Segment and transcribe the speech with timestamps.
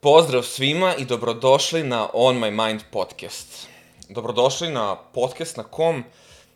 [0.00, 3.68] Pozdrav svima i dobrodošli na On My Mind podcast.
[4.08, 6.04] Dobrodošli na podcast na kom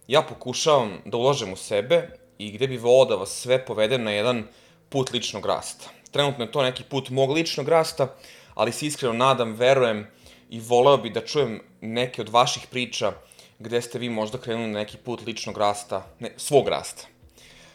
[0.07, 2.09] ja pokušavam da uložem u sebe
[2.39, 4.45] i gde bi volao da vas sve povedem na jedan
[4.89, 5.91] put ličnog rasta.
[6.11, 8.15] Trenutno je to neki put mog ličnog rasta,
[8.55, 10.07] ali se iskreno nadam, verujem
[10.51, 13.13] i voleo bi da čujem neke od vaših priča
[13.59, 17.07] gde ste vi možda krenuli na neki put ličnog rasta, ne, svog rasta.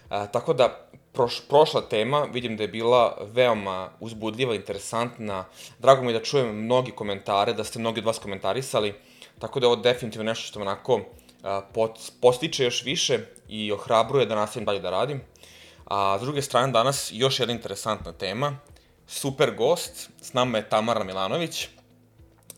[0.10, 0.87] A, tako da,
[1.18, 5.46] proš, prošla tema, vidim da je bila veoma uzbudljiva, interesantna.
[5.80, 8.94] Drago mi je da čujem mnogi komentare, da ste mnogi od vas komentarisali,
[9.40, 11.00] tako da je ovo definitivno nešto što me onako
[11.44, 15.22] a, pot, postiče još više i ohrabruje da nastavim dalje da radim.
[15.86, 18.58] A s druge strane, danas još jedna interesantna tema.
[19.08, 21.68] Super gost, s nama je Tamara Milanović.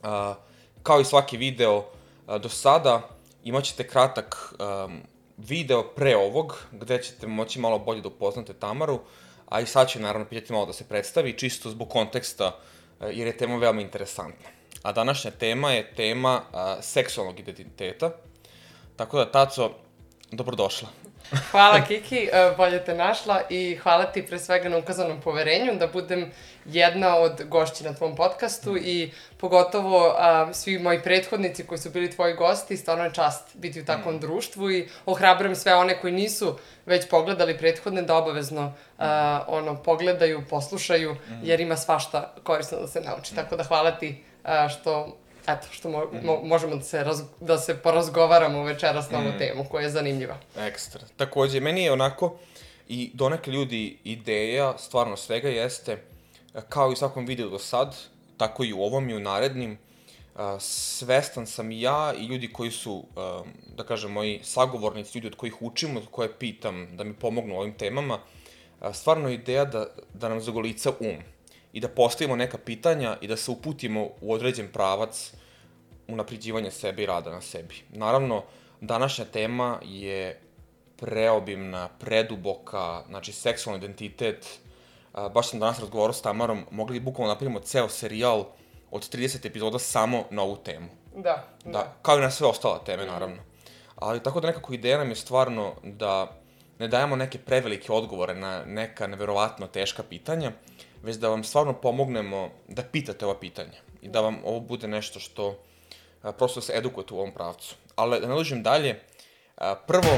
[0.03, 0.35] A,
[0.83, 1.85] kao i svaki video
[2.27, 3.09] a, do sada,
[3.43, 5.01] imaćete kratak um,
[5.47, 8.99] video pre ovog, gde ćete moći malo bolje da upoznate Tamaru,
[9.49, 12.59] a i sad će naravno pitati malo da se predstavi, čisto zbog konteksta,
[13.01, 14.49] jer je tema veoma interesantna.
[14.83, 18.11] A današnja tema je tema a, seksualnog identiteta,
[18.95, 19.71] tako da, Taco,
[20.31, 20.89] dobrodošla.
[21.51, 25.87] Hvala Kiki, e, bolje te našla i hvala ti pre svega na ukazanom poverenju da
[25.87, 26.31] budem
[26.71, 32.11] jedna od gošći na tvom podcastu i pogotovo a, svi moji prethodnici koji su bili
[32.11, 34.19] tvoji gosti, stvarno je čast biti u takvom mm.
[34.19, 40.43] društvu i ohrabrujem sve one koji nisu već pogledali prethodne da obavezno a, ono, pogledaju,
[40.49, 41.39] poslušaju, mm.
[41.43, 43.35] jer ima svašta korisno da se nauči.
[43.35, 45.17] Tako da hvala ti a, što
[45.47, 46.47] eto, što mo, mo, mhm.
[46.47, 49.37] možemo da se, raz, da se porazgovaramo večeras na ovu mm.
[49.37, 50.37] temu koja je zanimljiva.
[50.57, 51.01] Ekstra.
[51.17, 52.37] Takođe, meni je onako
[52.87, 55.97] i donekle ljudi ideja stvarno svega jeste
[56.69, 57.95] kao i u svakom videu do sad,
[58.37, 59.77] tako i u ovom i u narednim,
[60.59, 63.03] svestan sam i ja i ljudi koji su,
[63.75, 67.59] da kažem, moji sagovornici, ljudi od kojih učim, od koje pitam da mi pomognu u
[67.59, 68.19] ovim temama,
[68.93, 71.17] stvarno je ideja da, da nam zagolica um
[71.73, 75.33] i da postavimo neka pitanja i da se uputimo u određen pravac
[76.07, 77.75] unapriđivanja sebe i rada na sebi.
[77.89, 78.43] Naravno,
[78.81, 80.39] današnja tema je
[80.97, 84.59] preobimna, preduboka, znači seksualni identitet.
[85.19, 88.45] A, baš sam danas razgovarao s Tamarom, mogli bi bukvalno napravimo ceo serijal
[88.91, 90.87] od 30 epizoda samo na ovu temu.
[91.15, 91.71] Da, da.
[91.71, 93.37] Da, kao i na sve ostale teme, naravno.
[93.95, 96.31] Ali tako da nekako ideja nam je stvarno da
[96.79, 100.51] ne dajemo neke prevelike odgovore na neka neverovatno teška pitanja,
[101.03, 105.19] već da vam stvarno pomognemo da pitate ova pitanja i da vam ovo bude nešto
[105.19, 105.59] što
[106.21, 107.75] a, prosto se edukujete u ovom pravcu.
[107.95, 109.01] Ali da ne ložim dalje,
[109.57, 110.09] a, prvo...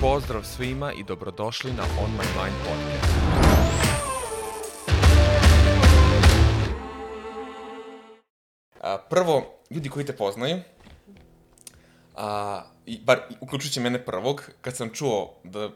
[0.00, 3.14] Pozdrav svima i dobrodošli na On My Mind podcast.
[8.80, 10.60] A, prvo, ljudi koji te poznaju,
[12.16, 15.68] a, i, bar uključujući mene prvog, kad sam čuo da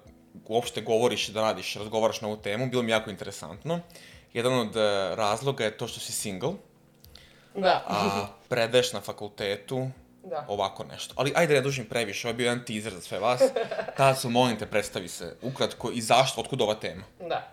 [0.47, 3.81] uopšte govoriš i da radiš, razgovaraš na ovu temu, bilo mi jako interesantno.
[4.33, 6.53] Jedan od e, razloga je to što si single.
[7.55, 7.85] Da.
[7.87, 9.89] a predaješ na fakultetu,
[10.25, 10.45] da.
[10.49, 11.15] ovako nešto.
[11.17, 13.43] Ali ajde ne dužim previše, ovo je bio jedan teaser za sve vas.
[13.97, 17.05] Tada su, molim te, predstavi se ukratko i zašto, otkud ova tema.
[17.21, 17.51] Da.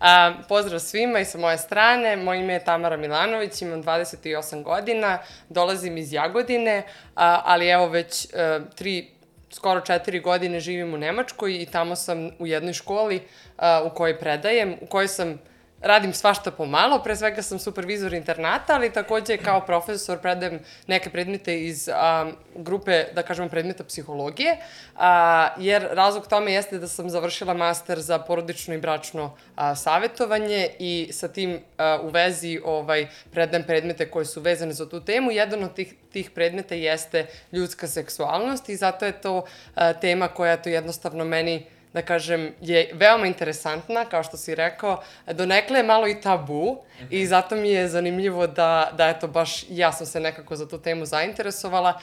[0.00, 5.18] A, pozdrav svima i sa moje strane, moje ime je Tamara Milanović, imam 28 godina,
[5.48, 6.82] dolazim iz Jagodine,
[7.16, 9.10] a, ali evo već a, e, tri,
[9.50, 13.22] skoro četiri godine živim u Nemačkoj i tamo sam u jednoj školi
[13.56, 15.38] a, u kojoj predajem, u kojoj sam
[15.80, 21.64] radim svašta pomalo, pre svega sam supervizor internata, ali takođe kao profesor predajem neke predmete
[21.64, 24.56] iz a, grupe, da kažemo, predmeta psihologije,
[24.96, 30.68] a, jer razlog tome jeste da sam završila master za porodično i bračno a, savetovanje
[30.78, 35.30] i sa tim a, u vezi ovaj, predajem predmete koje su vezane za tu temu.
[35.30, 40.56] Jedan od tih, tih predmeta jeste ljudska seksualnost i zato je to a, tema koja
[40.56, 46.08] to jednostavno meni da kažem, je veoma interesantna, kao što si rekao, donekle je malo
[46.08, 47.06] i tabu mm -hmm.
[47.10, 50.78] i zato mi je zanimljivo da, da eto, baš ja sam se nekako za tu
[50.78, 52.00] temu zainteresovala.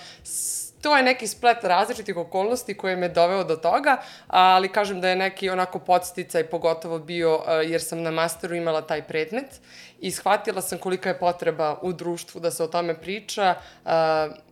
[0.81, 3.97] To je neki splet različitih okolnosti koje me doveo do toga,
[4.27, 9.01] ali kažem da je neki onako podsticaj pogotovo bio jer sam na masteru imala taj
[9.01, 9.61] predmet
[10.05, 13.55] i shvatila sam kolika je potreba u društvu da se o tome priča,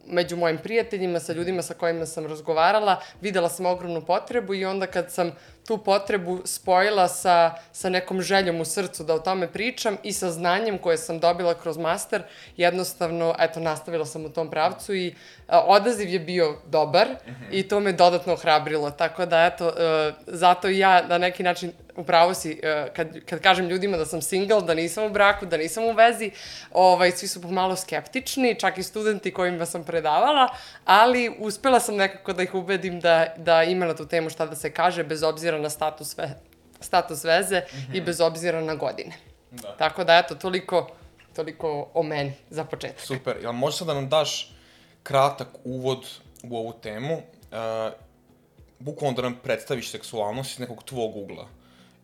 [0.06, 4.88] među mojim prijateljima, sa ljudima sa kojima sam razgovarala, videla sam ogromnu potrebu i onda
[4.88, 5.32] kad sam
[5.68, 10.32] tu potrebu spojila sa, sa nekom željom u srcu da o tome pričam i sa
[10.32, 12.24] znanjem koje sam dobila kroz master,
[12.58, 15.16] jednostavno, eto, nastavila sam u tom pravcu i
[15.48, 17.48] a, odaziv je bio dobar mm -hmm.
[17.52, 18.92] i to me dodatno ohrabrilo.
[18.92, 23.42] Tako da, eto, e, zato i ja na neki način upravo si, uh, kad, kad
[23.42, 26.32] kažem ljudima da sam single, da nisam u braku, da nisam u vezi,
[26.72, 30.48] ovaj, svi su pomalo skeptični, čak i studenti kojima sam predavala,
[30.86, 34.56] ali uspela sam nekako da ih ubedim da, da ima na tu temu šta da
[34.56, 36.30] se kaže, bez obzira na status, ve,
[36.80, 37.98] status veze mm -hmm.
[37.98, 39.14] i bez obzira na godine.
[39.52, 39.76] Da.
[39.78, 40.88] Tako da, eto, toliko,
[41.36, 43.00] toliko o meni za početak.
[43.00, 43.38] Super.
[43.42, 44.56] Jel možeš sad da nam daš
[45.04, 46.06] kratak uvod
[46.44, 47.14] u ovu temu?
[47.14, 47.94] Uh,
[48.80, 51.48] bukvalno da nam predstaviš seksualnost iz nekog tvog ugla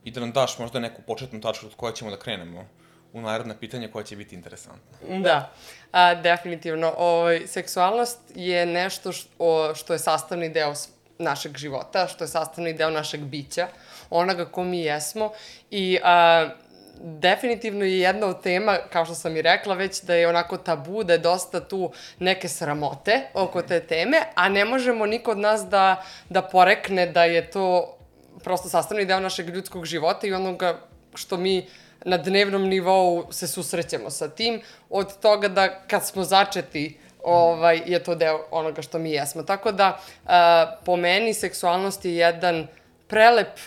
[0.03, 2.65] i da nam daš možda neku početnu tačku od koje ćemo da krenemo
[3.13, 5.19] u naredna pitanja koja će biti interesantna.
[5.19, 5.51] Da,
[5.91, 6.93] a, definitivno.
[6.97, 10.73] Ovaj, seksualnost je nešto što, o, što je sastavni deo
[11.19, 13.67] našeg života, što je sastavni deo našeg bića,
[14.09, 15.31] onoga ko mi jesmo
[15.71, 16.49] i a,
[17.01, 21.03] definitivno je jedna od tema, kao što sam i rekla već, da je onako tabu,
[21.03, 25.65] da je dosta tu neke sramote oko te teme, a ne možemo niko od nas
[25.65, 27.98] da, da porekne da je to
[28.43, 30.79] prosto sastavni deo našeg ljudskog života i onoga
[31.15, 31.67] što mi
[32.05, 38.03] na dnevnom nivou se susrećemo sa tim, od toga da kad smo začeti ovaj, je
[38.03, 39.43] to deo onoga što mi jesmo.
[39.43, 40.29] Tako da, uh,
[40.85, 42.67] po meni, seksualnost je jedan
[43.07, 43.59] prelep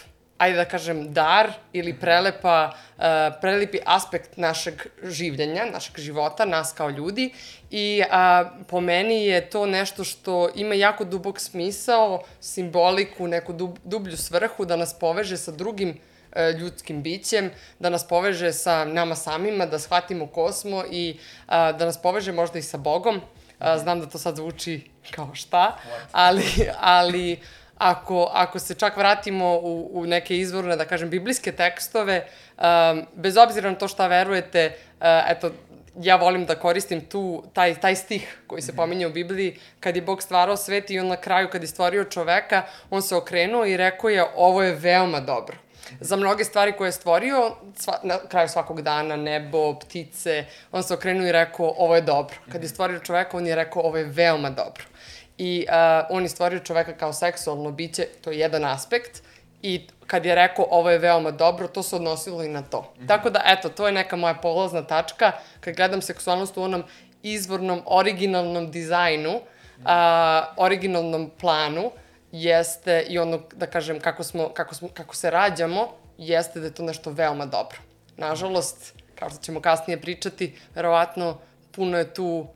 [0.42, 3.04] ajde da kažem, dar ili prelepa, uh,
[3.40, 7.28] prelepi aspekt našeg življenja, našeg života, nas kao ljudi
[7.70, 13.78] i uh, po meni je to nešto što ima jako dubok smisao, simboliku, neku dub,
[13.84, 19.14] dublju svrhu da nas poveže sa drugim uh, ljudskim bićem, da nas poveže sa nama
[19.14, 23.22] samima, da shvatimo ko smo i uh, da nas poveže možda i sa Bogom.
[23.60, 24.80] Uh, znam da to sad zvuči
[25.10, 25.76] kao šta,
[26.12, 26.44] ali,
[26.80, 27.38] ali
[27.82, 32.26] ako, ako se čak vratimo u, u neke izvorne, da kažem, biblijske tekstove,
[32.58, 35.50] um, bez obzira na to šta verujete, uh, eto,
[36.00, 40.02] ja volim da koristim tu, taj, taj stih koji se pominje u Bibliji, kad je
[40.02, 43.76] Bog stvarao svet i on na kraju, kad je stvorio čoveka, on se okrenuo i
[43.76, 45.56] rekao je, ovo je veoma dobro.
[46.00, 50.94] Za mnoge stvari koje je stvorio, sva, na kraju svakog dana, nebo, ptice, on se
[50.94, 52.36] okrenuo i rekao, ovo je dobro.
[52.52, 54.84] Kad je stvorio čoveka, on je rekao, ovo je veoma dobro
[55.38, 59.22] i uh, on je stvorio čoveka kao seksualno biće, to je jedan aspekt,
[59.62, 62.80] i kad je rekao ovo je veoma dobro, to se odnosilo i na to.
[62.80, 63.08] Mm -hmm.
[63.08, 66.84] Tako da, eto, to je neka moja polazna tačka, kad gledam seksualnost u onom
[67.22, 69.86] izvornom, originalnom dizajnu, uh,
[70.56, 71.90] originalnom planu,
[72.32, 75.88] jeste i ono, da kažem, kako, smo, kako, smo, kako se rađamo,
[76.18, 77.78] jeste da je to nešto veoma dobro.
[78.16, 81.38] Nažalost, kao što ćemo kasnije pričati, verovatno
[81.72, 82.46] puno je tu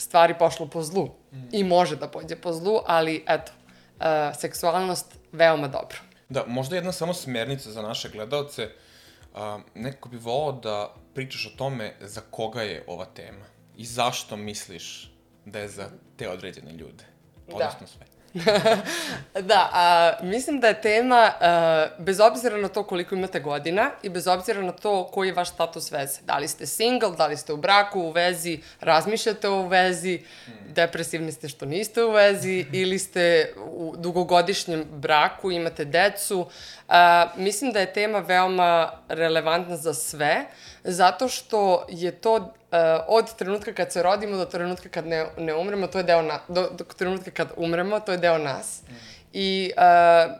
[0.00, 1.10] stvari pošlo po zlu.
[1.32, 1.48] Mm.
[1.52, 3.52] I može da pođe po zlu, ali eto,
[3.96, 4.04] uh,
[4.38, 5.98] seksualnost veoma dobro.
[6.28, 8.68] Da, možda jedna samo smernica za naše gledalce.
[9.32, 9.38] Uh,
[9.74, 13.44] neko bi volao da pričaš o tome za koga je ova tema
[13.76, 15.12] i zašto misliš
[15.44, 17.04] da je za te određene ljude,
[17.46, 17.54] da.
[17.54, 17.86] odnosno da.
[17.86, 18.17] sve.
[19.50, 24.08] da, a, mislim da je tema, a, bez obzira na to koliko imate godina i
[24.08, 26.20] bez obzira na to koji je vaš status veze.
[26.22, 30.54] Da li ste single, da li ste u braku, u vezi, razmišljate o vezi, hmm.
[30.74, 36.46] depresivni ste što niste u vezi ili ste u dugogodišnjem braku, imate decu.
[36.88, 40.44] A, mislim da je tema veoma relevantna za sve,
[40.84, 42.54] zato što je to
[43.06, 46.40] od trenutka kad se rodimo do trenutka kad ne, ne umremo, to je deo na,
[46.48, 48.82] do, do trenutka kad umremo, to je deo nas.
[48.88, 48.94] Mm.
[49.32, 50.32] I uh,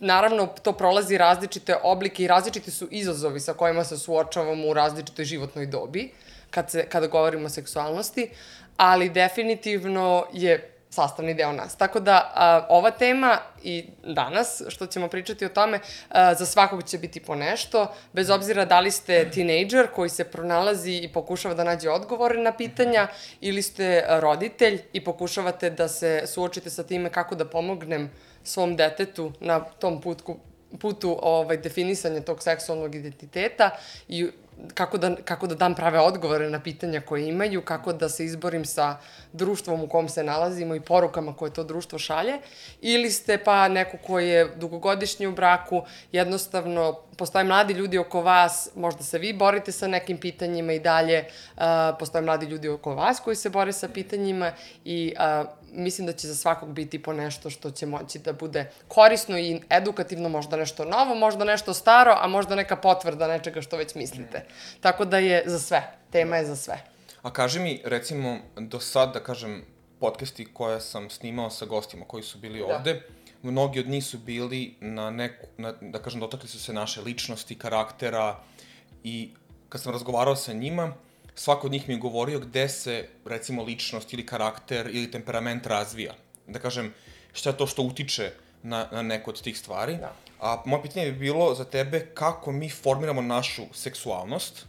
[0.00, 5.24] naravno to prolazi različite oblike i različiti su izazovi sa kojima se suočavamo u različitoj
[5.24, 6.12] životnoj dobi
[6.50, 8.30] kad se, kada govorimo o seksualnosti,
[8.76, 11.76] ali definitivno je sastavni deo nas.
[11.76, 16.84] Tako da a, ova tema i danas, što ćemo pričati o tome, a, za svakog
[16.84, 21.54] će biti po nešto, bez obzira da li ste tinejdžer koji se pronalazi i pokušava
[21.54, 23.08] da nađe odgovore na pitanja,
[23.40, 28.10] ili ste roditelj i pokušavate da se suočite sa time kako da pomognem
[28.44, 30.36] svom detetu na tom putku,
[30.80, 33.70] putu ovaj, definisanja tog seksualnog identiteta
[34.08, 34.30] i
[34.74, 38.64] kako da, kako da dam prave odgovore na pitanja koje imaju, kako da se izborim
[38.64, 38.96] sa
[39.32, 42.38] društvom u kom se nalazimo i porukama koje to društvo šalje,
[42.80, 48.70] ili ste pa neko koji je dugogodišnji u braku, jednostavno postoje mladi ljudi oko vas,
[48.74, 51.24] možda se vi borite sa nekim pitanjima i dalje,
[51.56, 51.62] uh,
[51.98, 54.52] postoje mladi ljudi oko vas koji se bore sa pitanjima
[54.84, 58.70] i uh, mislim da će za svakog biti po nešto što će moći da bude
[58.88, 63.76] korisno i edukativno, možda nešto novo, možda nešto staro, a možda neka potvrda nečega što
[63.76, 64.46] već mislite.
[64.80, 66.84] Tako da je za sve, tema je za sve.
[67.22, 69.64] A kaži mi, recimo, do sad, da kažem,
[70.00, 72.76] podcasti koje sam snimao sa gostima koji su bili da.
[72.76, 73.02] ovde,
[73.42, 77.58] mnogi od njih su bili na neku, na, da kažem, dotakli su se naše ličnosti,
[77.58, 78.40] karaktera
[79.04, 79.30] i
[79.68, 80.94] kad sam razgovarao sa njima,
[81.38, 86.14] svako od njih mi je govorio gde se, recimo, ličnost ili karakter ili temperament razvija.
[86.46, 86.94] Da kažem,
[87.32, 89.96] šta je to što utiče na, na neko od tih stvari.
[89.96, 90.12] Da.
[90.40, 94.66] A moje pitanje bi bilo za tebe kako mi formiramo našu seksualnost,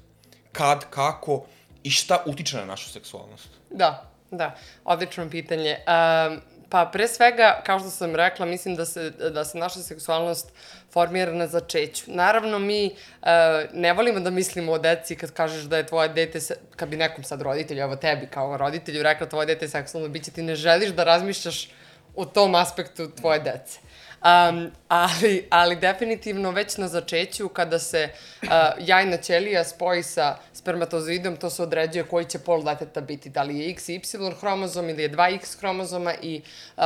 [0.52, 1.46] kad, kako
[1.84, 3.50] i šta utiče na našu seksualnost?
[3.70, 5.78] Da, da, odlično pitanje.
[5.88, 10.52] Um, pa pre svega, kao što sam rekla, mislim da se, da se naša seksualnost
[10.92, 12.04] formira na začeću.
[12.08, 13.28] Naravno, mi uh,
[13.74, 16.98] ne volimo da mislimo o deci kad kažeš da je tvoje dete, se, kad bi
[16.98, 20.56] nekom sad roditelju, evo tebi kao roditelju rekla tvoje dete je seksualno biće, ti ne
[20.56, 21.70] želiš da razmišljaš
[22.16, 23.80] u tom aspektu tvoje dece.
[24.20, 28.10] Um, ali, ali definitivno već na začeću kada se
[28.44, 28.50] uh,
[28.80, 33.60] jajna ćelija spoji sa spermatozoidom, to se određuje koji će pol deteta biti, da li
[33.60, 34.02] je X i Y
[34.40, 36.42] hromozom ili je 2X hromozoma i
[36.78, 36.84] uh,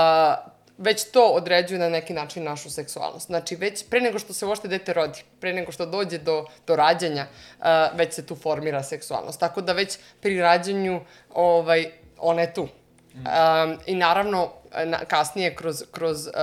[0.78, 3.26] već to određuje na neki način našu seksualnost.
[3.26, 6.76] Znači, već pre nego što se uopšte dete rodi, pre nego što dođe do, do
[6.76, 7.28] rađanja,
[7.60, 7.66] uh,
[7.98, 9.40] već se tu formira seksualnost.
[9.40, 11.02] Tako da već pri rađanju,
[11.34, 12.68] ovaj, ona je tu.
[13.14, 14.52] Um, I naravno,
[14.86, 16.34] na, kasnije kroz, kroz uh,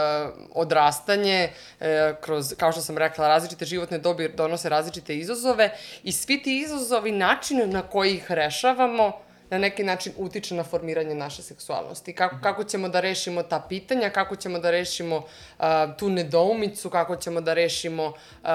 [0.54, 1.48] odrastanje,
[1.80, 1.86] uh,
[2.20, 7.12] kroz, kao što sam rekla, različite životne dobi donose različite izazove i svi ti izazovi,
[7.12, 9.12] način na koji ih rešavamo,
[9.50, 12.12] na neki način utiče na formiranje naše seksualnosti.
[12.12, 15.64] Kako, kako ćemo da rešimo ta pitanja, kako ćemo da rešimo uh,
[15.98, 18.48] tu nedoumicu, kako ćemo da rešimo uh,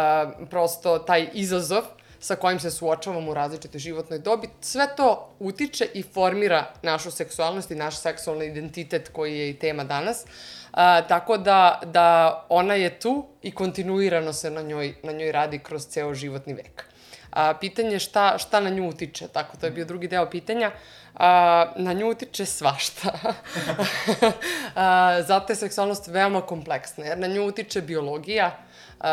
[0.50, 1.84] prosto taj izazov
[2.26, 7.72] sa kojim se suočavamo u različitoj životnoj dobi, sve to utiče i formira našu seksualnost
[7.72, 10.26] i naš seksualni identitet koji je i tema danas.
[10.72, 15.60] A, tako da, da ona je tu i kontinuirano se na njoj, na njoj radi
[15.60, 16.86] kroz ceo životni vek.
[17.30, 20.72] A, pitanje šta, šta na nju utiče, tako to je bio drugi deo pitanja.
[21.16, 23.14] A, na nju utiče svašta.
[24.76, 28.58] a, zato je seksualnost veoma kompleksna, jer na nju utiče biologija,
[29.00, 29.06] uh,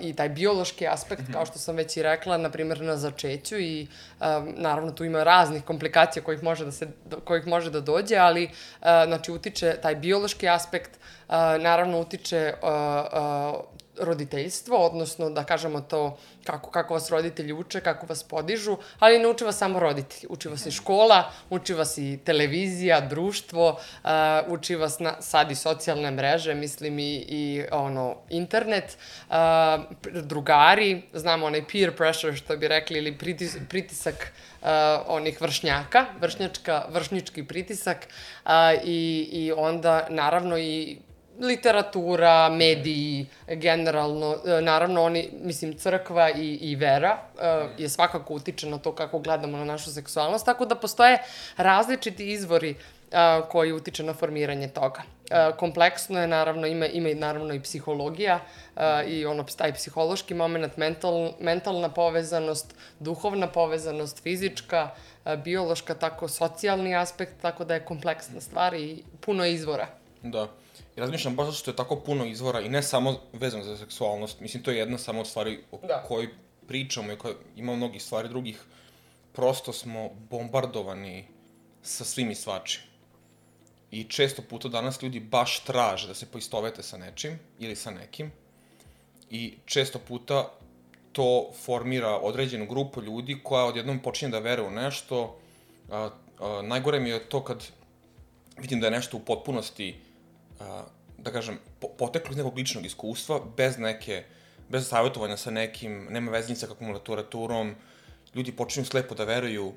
[0.00, 1.32] i taj biološki aspekt, -hmm.
[1.32, 3.86] kao što sam već i rekla, na primjer na začeću i
[4.20, 6.88] uh, naravno tu ima raznih komplikacija kojih može da, se,
[7.24, 10.90] kojih može da dođe, ali uh, znači utiče taj biološki aspekt,
[11.28, 17.80] uh, naravno utiče uh, uh, roditeljstvo, odnosno da kažemo to kako, kako vas roditelji uče,
[17.80, 20.26] kako vas podižu, ali ne uče vas samo roditelji.
[20.28, 24.10] Uči vas i škola, uči vas i televizija, društvo, uh,
[24.48, 28.96] uči vas na, sad i socijalne mreže, mislim i, i ono, internet,
[29.28, 29.36] uh,
[30.22, 34.68] drugari, znamo onaj peer pressure što bi rekli, ili pritis, pritisak uh,
[35.06, 38.08] onih vršnjaka, vršnjačka, vršnički pritisak
[38.44, 38.50] uh,
[38.84, 40.98] i, i onda naravno i
[41.40, 47.40] literatura, mediji, generalno, e, naravno oni, mislim, crkva i, i vera uh,
[47.80, 51.18] je svakako utiče na to kako gledamo na našu seksualnost, tako da postoje
[51.56, 55.02] različiti izvori uh, koji utiče na formiranje toga.
[55.56, 58.40] Kompleksno je, naravno, ima, ima i naravno i psihologija
[59.06, 64.90] i ono, taj psihološki moment, mental, mentalna povezanost, duhovna povezanost, fizička,
[65.44, 69.86] biološka, tako socijalni aspekt, tako da je kompleksna stvar i puno izvora.
[70.22, 70.48] Da.
[71.00, 74.40] I razmišljam baš zato što je tako puno izvora i ne samo vezano za seksualnost.
[74.40, 76.04] Mislim, to je jedna samo od stvari o da.
[76.08, 76.28] kojoj
[76.68, 78.64] pričamo i koja ima mnogih stvari drugih.
[79.32, 81.24] Prosto smo bombardovani
[81.82, 82.82] sa svim i svačim.
[83.90, 88.32] I često puta danas ljudi baš traže da se poistovete sa nečim ili sa nekim.
[89.30, 90.50] I često puta
[91.12, 95.38] to formira određenu grupu ljudi koja odjednom počinje da veruje u nešto.
[95.90, 97.64] A, a, najgore mi je to kad
[98.58, 100.09] vidim da je nešto u potpunosti
[101.18, 101.58] da kažem,
[101.98, 104.24] poteklo iz nekog ličnog iskustva, bez neke,
[104.68, 107.74] bez savjetovanja sa nekim, nema veznica kakvom literaturom,
[108.34, 109.72] ljudi počinju slepo da veruju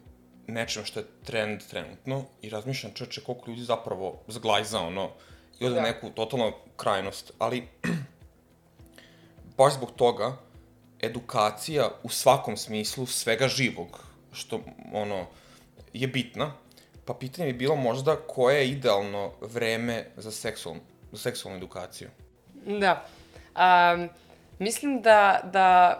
[0.47, 5.09] nečem što je trend trenutno i razmišljam čeče koliko ljudi zapravo zglajza ono
[5.59, 5.81] i ode da.
[5.81, 7.67] neku totalno krajnost, ali
[9.57, 10.37] baš zbog toga
[10.99, 13.99] edukacija u svakom smislu svega živog
[14.31, 14.61] što
[14.93, 15.25] ono
[15.93, 16.53] je bitna
[17.05, 20.81] Pa pitanje bi bilo možda koje je idealno vreme za seksualnu,
[21.11, 22.09] za seksualnu edukaciju?
[22.65, 23.05] Da.
[23.55, 24.09] Um,
[24.59, 25.99] mislim da, da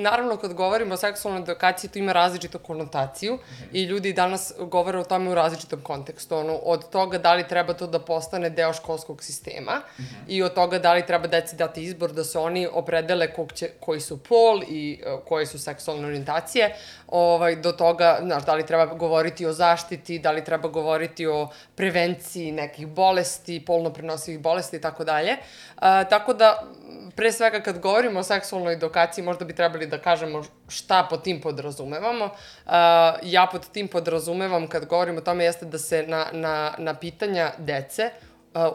[0.00, 3.66] Naravno, kad govorimo o seksualnoj edukaciji, to ima različitu konotaciju mm -hmm.
[3.72, 6.36] i ljudi danas govore o tome u različitom kontekstu.
[6.36, 10.24] Ono, od toga da li treba to da postane deo školskog sistema mm -hmm.
[10.28, 13.70] i od toga da li treba deci dati izbor da se oni opredele kog će,
[13.80, 16.76] koji su pol i uh, koje su seksualne orientacije,
[17.08, 21.48] ovaj, do toga, znaš, da li treba govoriti o zaštiti, da li treba govoriti o
[21.74, 25.36] prevenciji nekih bolesti, polno prenosivih bolesti i tako dalje.
[26.10, 26.62] Tako da,
[27.16, 31.40] pre svega kad govorimo o seksualnoj edukaciji, možda bi trebali da kažemo šta pod tim
[31.40, 32.30] podrazumevamo.
[33.22, 37.52] Ja pod tim podrazumevam kad govorim o tome jeste da se na, na, na pitanja
[37.58, 38.10] dece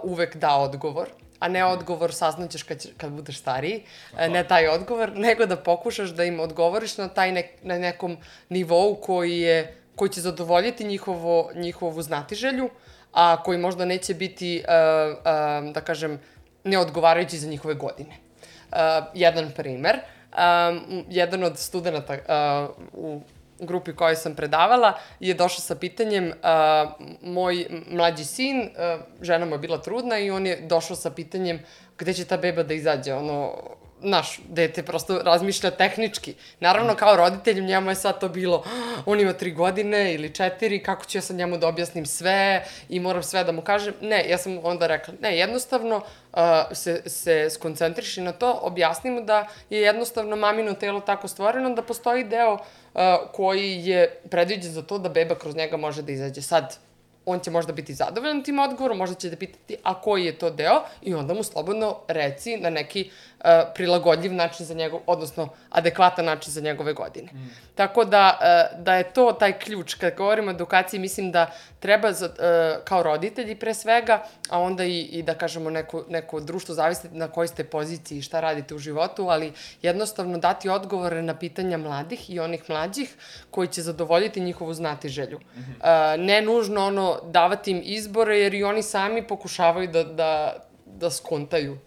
[0.03, 1.09] uvek da odgovor
[1.43, 3.83] a ne odgovor saznaćeš kad, kad budeš stariji,
[4.13, 4.27] Aha.
[4.27, 8.17] ne taj odgovor, nego da pokušaš da im odgovoriš na taj nek, na nekom
[8.49, 12.69] nivou koji je koji će zadovoljiti njihovo, njihovu znatiželju,
[13.13, 16.19] a koji možda neće biti, uh, uh, da kažem,
[16.63, 18.15] neodgovarajući za njihove godine.
[19.13, 19.99] jedan primer.
[20.33, 23.21] Um, jedan od studenta uh, u
[23.59, 26.33] grupi kojoj sam predavala je došao sa pitanjem uh,
[27.21, 31.59] moj mlađi sin, uh, žena mu je bila trudna i on je došao sa pitanjem
[31.97, 33.53] gde će ta beba da izađe, ono,
[34.03, 36.33] naš dete prosto razmišlja tehnički.
[36.59, 38.63] Naravno, kao roditelj, njemu je sad to bilo,
[39.05, 42.99] on ima tri godine ili četiri, kako ću ja sad njemu da objasnim sve i
[42.99, 43.93] moram sve da mu kažem.
[44.01, 46.39] Ne, ja sam onda rekla, ne, jednostavno uh,
[46.71, 52.23] se, se skoncentriši na to, objasnimo da je jednostavno mamino telo tako stvoreno da postoji
[52.23, 53.01] deo uh,
[53.33, 56.41] koji je predviđen za to da beba kroz njega može da izađe.
[56.41, 56.77] Sad,
[57.25, 60.49] on će možda biti zadovoljan tim odgovorom, možda će da pitati a koji je to
[60.49, 63.09] deo i onda mu slobodno reci na neki
[63.75, 67.29] prilagodljiv način za njegov, odnosno adekvatan način za njegove godine.
[67.33, 67.49] Mm.
[67.75, 69.93] Tako da, uh, da je to taj ključ.
[69.93, 74.83] Kad govorimo o edukaciji, mislim da treba za, uh, kao roditelji pre svega, a onda
[74.83, 78.75] i, i da kažemo neko, neko društvo, zavisite na kojoj ste poziciji i šta radite
[78.75, 83.15] u životu, ali jednostavno dati odgovore na pitanja mladih i onih mlađih
[83.51, 85.39] koji će zadovoljiti njihovu znati želju.
[85.39, 86.17] Mm -hmm.
[86.17, 91.77] ne nužno ono davati im izbore, jer i oni sami pokušavaju da, da, da skontaju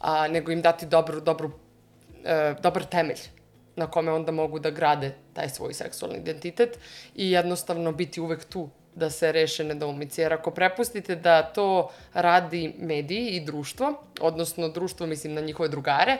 [0.00, 1.50] a, nego im dati dobru, dobru,
[2.24, 3.20] e, dobar temelj
[3.76, 6.78] na kome onda mogu da grade taj svoj seksualni identitet
[7.14, 10.22] i jednostavno biti uvek tu da se reše nedoumice.
[10.22, 16.16] Jer ako prepustite da to radi mediji i društvo, odnosno društvo mislim na njihove drugare,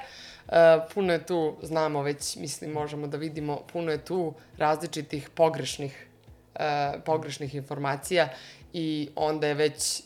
[0.47, 0.55] uh,
[0.95, 6.07] puno je tu, znamo već, mislim možemo da vidimo, puno je tu različitih pogrešnih,
[6.55, 6.61] uh,
[7.05, 8.29] pogrešnih informacija
[8.73, 10.03] i onda je već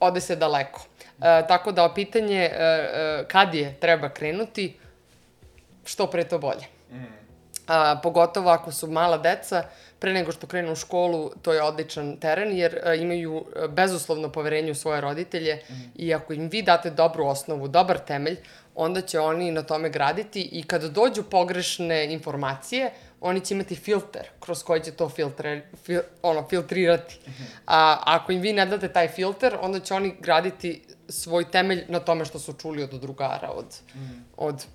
[0.00, 0.86] ode se daleko.
[1.22, 4.76] E, tako da pitanje e, e, kad je treba krenuti,
[5.84, 6.66] što pre to bolje.
[7.66, 9.62] A, pogotovo ako su mala deca,
[9.98, 14.70] pre nego što krenu u školu, to je odličan teren, jer a, imaju bezuslovno poverenje
[14.70, 15.74] u svoje roditelje mm.
[15.94, 18.36] i ako im vi date dobru osnovu, dobar temelj,
[18.74, 22.90] onda će oni na tome graditi i kada dođu pogrešne informacije,
[23.26, 27.18] oni će imati filter kroz koji će to filtre, fil, ono, filtrirati.
[27.66, 32.00] A ako im vi ne date taj filter, onda će oni graditi svoj temelj na
[32.00, 34.24] tome što su čuli od drugara, od, mm.
[34.36, 34.66] od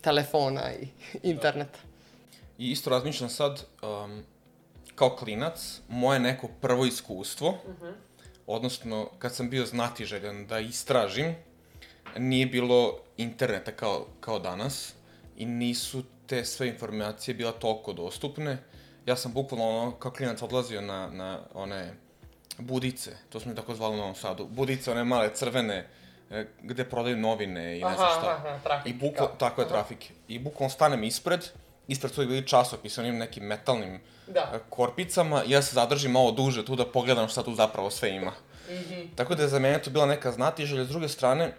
[0.00, 0.88] telefona i
[1.22, 1.78] interneta.
[2.58, 4.22] I isto razmišljam sad, um,
[4.94, 7.92] kao klinac, moje neko prvo iskustvo, mm -hmm.
[8.46, 11.34] odnosno kad sam bio znatiželjan da istražim,
[12.18, 14.94] nije bilo interneta kao, kao danas
[15.36, 18.58] i nisu te sve informacije bila toliko dostupne.
[19.06, 21.94] Ja sam bukvalno ono, kao klinac odlazio na, na one
[22.58, 25.88] budice, to smo tako zvali u Novom Sadu, budice, one male crvene,
[26.30, 28.36] e, gde prodaju novine i ne znam šta.
[28.38, 28.92] Aha, trafik.
[28.94, 29.74] I bukvalno, tako je, aha.
[29.74, 30.12] trafik.
[30.28, 31.46] I bukvalno stanem ispred,
[31.88, 34.52] ispred su bili časopis, onim nekim metalnim da.
[34.54, 38.10] E, korpicama, i ja se zadržim malo duže tu da pogledam šta tu zapravo sve
[38.10, 38.32] ima.
[38.68, 39.06] Mm -hmm.
[39.16, 40.84] Tako da je za mene to bila neka znatiželja.
[40.84, 41.52] S druge strane,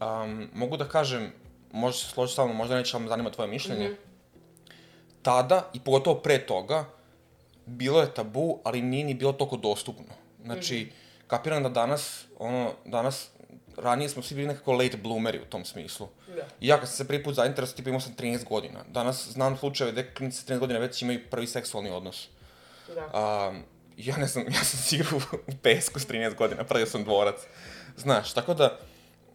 [0.00, 1.32] um, mogu da kažem,
[1.74, 3.88] možda se složiti sa mnom, možda neće vam zanima tvoje mišljenje.
[3.88, 4.72] Mm -hmm.
[5.22, 6.84] Tada, i pogotovo pre toga,
[7.66, 10.14] bilo je tabu, ali nije ni bilo toliko dostupno.
[10.44, 11.26] Znači, mm -hmm.
[11.26, 13.28] kapiram da danas, ono, danas,
[13.76, 16.08] ranije smo svi bili nekako late bloomeri u tom smislu.
[16.26, 16.46] Da.
[16.60, 18.84] I ja kad sam se prvi put zainteresao, tipa imao sam 13 godina.
[18.88, 22.28] Danas znam slučajeve gde klinici 13 godina već imaju prvi seksualni odnos.
[22.94, 23.10] Da.
[23.12, 23.52] A,
[23.96, 27.36] ja ne znam, ja sam sigurno u pesku s 13 godina, pravio sam dvorac.
[27.96, 28.78] Znaš, tako da,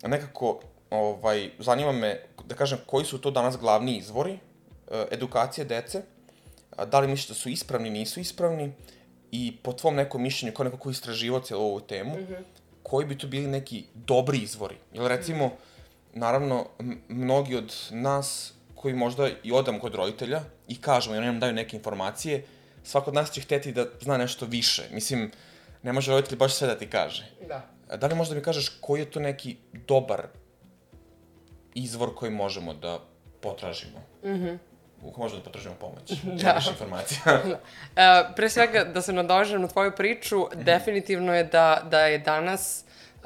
[0.03, 6.01] nekako, ovaj, zanima me, da kažem, koji su to danas glavni izvori uh, edukacije dece,
[6.85, 8.71] da li misliš da su ispravni, nisu ispravni,
[9.31, 12.43] i po tvom nekom mišljenju, kao neko ko istraživao cijelu ovu temu, mm -hmm.
[12.83, 14.75] koji bi tu bili neki dobri izvori?
[14.93, 16.19] Jer recimo, mm -hmm.
[16.19, 16.65] naravno,
[17.07, 21.77] mnogi od nas koji možda i odamo kod roditelja i kažemo oni nam daju neke
[21.77, 22.43] informacije,
[22.83, 24.83] svako od nas će hteti da zna nešto više.
[24.91, 25.31] Mislim,
[25.83, 27.31] ne može roditelj baš sve da ti kaže.
[27.47, 27.69] Da.
[27.97, 30.27] Da li možda mi kažeš koji je to neki dobar
[31.73, 32.99] izvor koji možemo da
[33.41, 33.99] potražimo?
[34.23, 34.45] Mhm.
[34.45, 34.59] Mm
[35.03, 36.11] Uko možemo da potražimo pomoć,
[36.43, 36.53] da.
[36.53, 37.19] više informacija.
[37.45, 37.55] uh,
[38.35, 40.63] pre svega, da se nadožem na tvoju priču, -hmm.
[40.63, 42.83] definitivno je da, da je danas
[43.23, 43.25] Uh,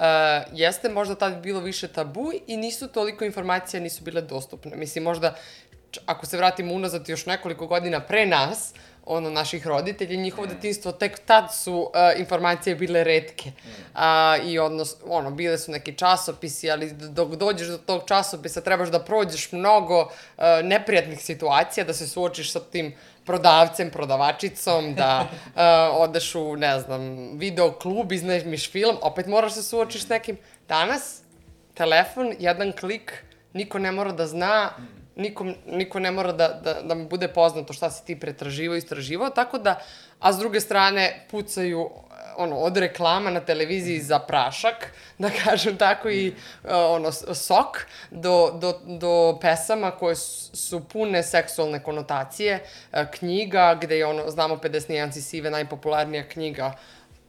[0.53, 4.75] jeste možda tad bilo više tabu i nisu toliko informacija nisu bile dostupne.
[4.75, 5.36] Mislim, možda
[6.06, 8.73] ako se vratimo unazad još nekoliko godina pre nas,
[9.06, 10.50] ono, naših roditelja, njihovo mm.
[10.50, 13.50] detinstvo, tek tad su uh, informacije bile redke.
[13.50, 13.70] Mm.
[13.94, 18.89] Uh, I odnos, ono, bile su neki časopisi, ali dok dođeš do tog časopisa trebaš
[18.89, 22.94] da prođeš mnogo uh, neprijatnih situacija, da se suočiš sa tim
[23.26, 25.62] prodavcem, prodavačicom, da uh,
[25.92, 30.38] odeš u, ne znam, video klub, iznajmiš film, opet moraš se suočiš s nekim.
[30.68, 31.22] Danas,
[31.74, 34.70] telefon, jedan klik, niko ne mora da zna,
[35.15, 39.30] nikom, niko ne mora da, da, da mu bude poznato šta si ti pretraživao istraživao,
[39.30, 39.80] tako da,
[40.19, 41.89] a s druge strane pucaju
[42.38, 48.52] ono, od reklama na televiziji za prašak, da kažem tako, i uh, ono, sok, do,
[48.62, 54.89] do, do pesama koje su pune seksualne konotacije, uh, knjiga, gde je ono, znamo 50
[54.89, 56.73] nijanci sive, najpopularnija knjiga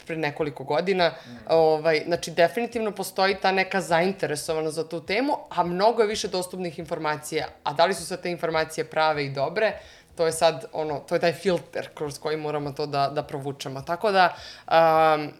[0.07, 1.09] pre nekoliko godina.
[1.09, 1.37] Mm.
[1.49, 6.79] Ovaj, znači, definitivno postoji ta neka zainteresovana za tu temu, a mnogo je više dostupnih
[6.79, 7.47] informacija.
[7.65, 9.73] A da li su sve te informacije prave i dobre,
[10.17, 13.83] to je sad, ono, to je taj filter kroz koji moramo to da, da provučemo.
[13.83, 14.35] Tako da,
[14.69, 15.33] um,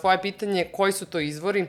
[0.00, 1.66] tvoje pitanje, koji su to izvori?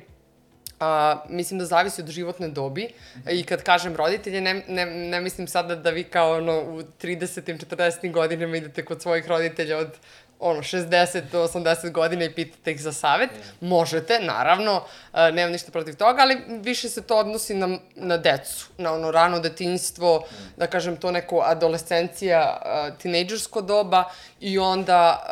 [0.80, 2.90] A, mislim da zavisi od životne dobi
[3.32, 7.66] i kad kažem roditelje, ne, ne, ne mislim sada da vi kao ono u 30.
[7.70, 8.12] 40.
[8.12, 9.98] godinama idete kod svojih roditelja od
[10.39, 13.67] ono, 60 do 80 godina i pitate ih za savet, mm.
[13.67, 18.67] možete, naravno, uh, nemam ništa protiv toga, ali više se to odnosi na, na decu,
[18.78, 20.36] na ono rano detinjstvo, mm.
[20.58, 24.04] da kažem to neko adolescencija, uh, tinejdžersko doba
[24.39, 25.26] i onda,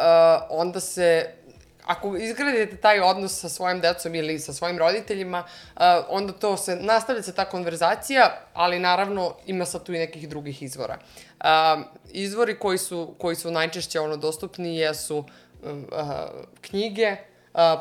[0.50, 1.30] uh, onda se
[1.86, 5.44] ako izgradite taj odnos sa svojim decom ili sa svojim roditeljima,
[6.10, 10.64] onda to se, nastavlja se ta konverzacija, ali naravno ima sad tu i nekih drugih
[10.64, 10.98] izvora.
[12.12, 15.24] Izvori koji su, koji su najčešće ono dostupni jesu
[16.62, 17.18] knjige,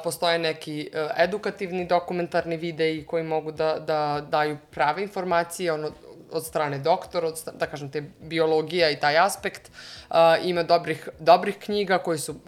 [0.05, 5.91] postoje neki uh, edukativni dokumentarni videi koji mogu da, da daju prave informacije, ono,
[6.33, 9.71] od strane doktora, od, da kažem, te biologija i taj aspekt.
[10.11, 12.39] Uh, ima dobrih, dobrih knjiga koji su uh,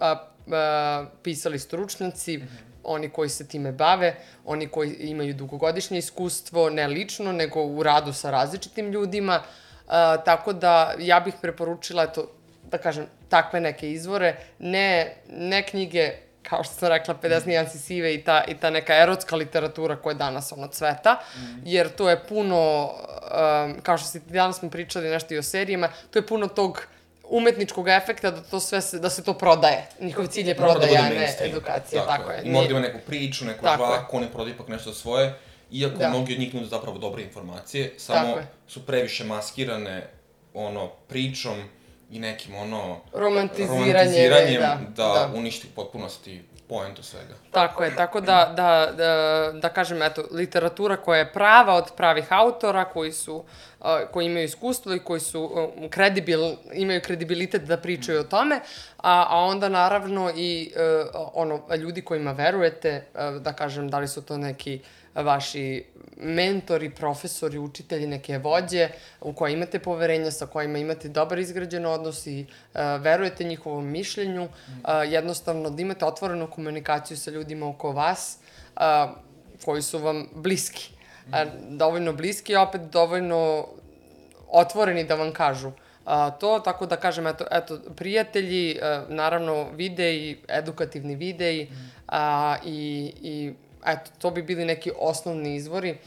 [0.46, 2.62] uh, pisali stručnjaci, mm -hmm.
[2.84, 8.12] oni koji se time bave, oni koji imaju dugogodišnje iskustvo, ne lično, nego u radu
[8.12, 9.42] sa različitim ljudima.
[9.86, 9.92] Uh,
[10.24, 12.30] tako da ja bih preporučila, eto,
[12.70, 16.12] da kažem, takve neke izvore, ne, ne knjige
[16.48, 20.12] kao što sam rekla, 50 nijansi sive i ta, i ta neka erotska literatura koja
[20.12, 21.40] je danas ono cveta, mm.
[21.64, 25.88] jer to je puno, um, kao što si danas smo pričali nešto i o serijama,
[26.10, 26.86] to je puno tog
[27.28, 29.86] umetničkog efekta da to sve se, da se to prodaje.
[30.00, 32.42] Njihov cilj je da prodaja, da ne edukacija, tako, tako je.
[32.44, 35.34] I možda ima neku priču, neku žvaku, ne prodaje ipak nešto svoje,
[35.70, 36.08] iako da.
[36.08, 38.36] mnogi od njih nude zapravo dobre informacije, samo
[38.68, 40.06] su previše maskirane
[40.54, 41.64] ono pričom
[42.10, 45.30] i nekim ono romantiziranje, romantiziranjem da, da, da.
[45.34, 47.34] uništi potpunosti poentu svega.
[47.50, 52.26] Tako je, tako da, da, da, da kažem, eto, literatura koja je prava od pravih
[52.28, 53.36] autora, koji su,
[53.80, 56.40] uh, koji imaju iskustvo i koji su uh, kredibil,
[56.72, 58.60] imaju kredibilitet da pričaju o tome,
[58.96, 64.08] a, a onda naravno i uh, ono, ljudi kojima verujete, uh, da kažem, da li
[64.08, 64.80] su to neki
[65.14, 65.84] vaši
[66.16, 68.88] mentori, profesori, učitelji, neke vođe
[69.20, 74.44] u koje imate poverenje, sa kojima imate dobar izgrađen odnos i uh, verujete njihovom mišljenju,
[74.44, 74.50] uh,
[75.06, 78.38] jednostavno da imate otvorenu komunikaciju sa ljudima oko vas
[78.76, 78.82] uh,
[79.64, 80.90] koji su vam bliski.
[81.68, 83.66] Dovoljno bliski, i opet dovoljno
[84.48, 85.70] otvoreni da vam kažu
[86.04, 91.68] a, to, tako da kažem, eto, eto prijatelji, a, naravno videi, edukativni videi
[92.08, 93.52] a, i, i
[93.86, 95.98] eto, to bi bili neki osnovni izvori.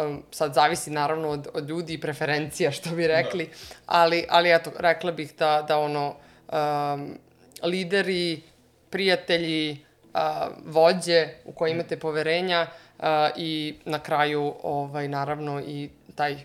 [0.00, 3.52] Um, sad zavisi naravno od, od ljudi i preferencija, što bi rekli, da.
[3.86, 6.14] ali, ali eto, rekla bih da, da ono,
[6.52, 7.18] um,
[7.62, 8.42] lideri,
[8.90, 9.78] prijatelji,
[10.14, 10.20] uh,
[10.64, 12.66] vođe u koje imate poverenja
[12.98, 13.04] uh,
[13.36, 16.36] i na kraju, ovaj, naravno, i taj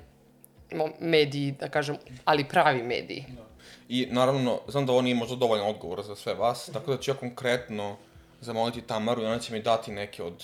[0.99, 3.25] mediji, da kažem, ali pravi mediji.
[3.27, 3.49] Da.
[3.89, 7.11] I naravno, znam da ovo nije možda dovoljno odgovor za sve vas, tako da ću
[7.11, 7.97] ja konkretno
[8.41, 10.43] zamoliti Tamaru i ona će mi dati neke od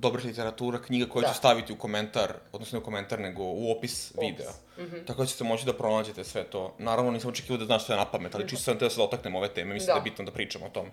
[0.00, 1.28] dobra literatura, knjiga koju da.
[1.28, 4.30] ću staviti u komentar, odnosno ne u komentar, nego u opis, opis.
[4.30, 4.50] videa.
[4.78, 5.06] Mm -hmm.
[5.06, 6.74] Tako da ćete moći da pronađete sve to.
[6.78, 9.38] Naravno, nisam očekivao da znaš sve na pamet, ali čisto sam te da se dotaknemo
[9.38, 9.92] ove teme, mislim da.
[9.92, 10.90] da je bitno da pričamo o tome.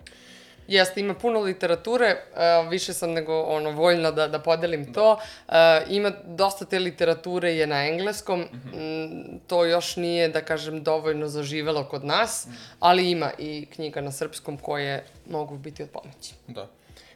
[0.68, 4.92] Jeste, ima puno literature, uh, više sam nego ono, voljna da, da podelim da.
[4.92, 5.12] to.
[5.12, 5.54] Uh,
[5.88, 9.38] ima dosta te literature je na engleskom, mm -hmm.
[9.46, 12.76] to još nije, da kažem, dovoljno zaživelo kod nas, mm -hmm.
[12.80, 16.34] ali ima i knjiga na srpskom koje mogu biti od pomoći.
[16.48, 16.68] Da.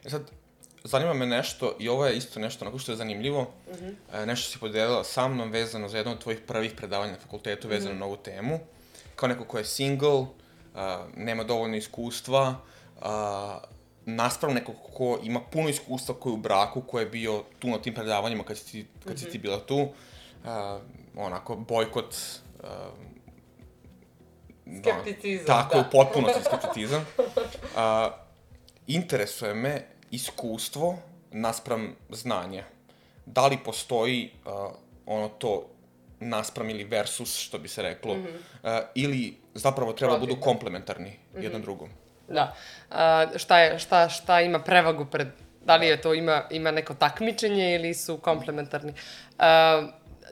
[0.05, 0.23] E sad,
[0.85, 4.27] zanima me nešto, i ovo je isto nešto onako što je zanimljivo, mm -hmm.
[4.27, 7.95] nešto si podelila sa mnom vezano za jedno od tvojih prvih predavanja na fakultetu vezano
[7.95, 8.01] mm -hmm.
[8.01, 8.61] na ovu temu,
[9.17, 10.27] kao neko ko je single,
[11.17, 12.55] nema dovoljno iskustva,
[12.97, 13.05] uh,
[14.07, 17.79] naspram nekog ko ima puno iskustva, ko je u braku, ko je bio tu na
[17.79, 19.19] tim predavanjima kad si ti, kad mm -hmm.
[19.19, 19.43] si ti mhm.
[19.43, 19.89] bila tu,
[21.17, 22.17] onako, bojkot
[22.63, 22.69] uh,
[24.79, 25.63] Skepticizam, da.
[25.63, 25.85] Tako, da.
[25.85, 27.07] potpuno skepticizam.
[27.19, 28.13] Uh,
[28.87, 30.99] interesuje me iskustvo
[31.31, 32.65] naspram znanja.
[33.27, 34.53] Da li postoji uh,
[35.07, 35.67] ono to
[36.21, 38.79] naspram ili versus, što bi se reklo, mm -hmm.
[38.79, 40.29] uh, ili zapravo treba Protiv.
[40.29, 41.43] budu komplementarni mm -hmm.
[41.43, 41.89] jednom drugom.
[42.29, 42.55] Da.
[42.91, 42.97] Uh,
[43.37, 45.29] šta, je, šta, šta ima prevagu pred...
[45.65, 48.93] Da li je to ima, ima neko takmičenje ili su komplementarni?
[49.39, 49.45] Uh,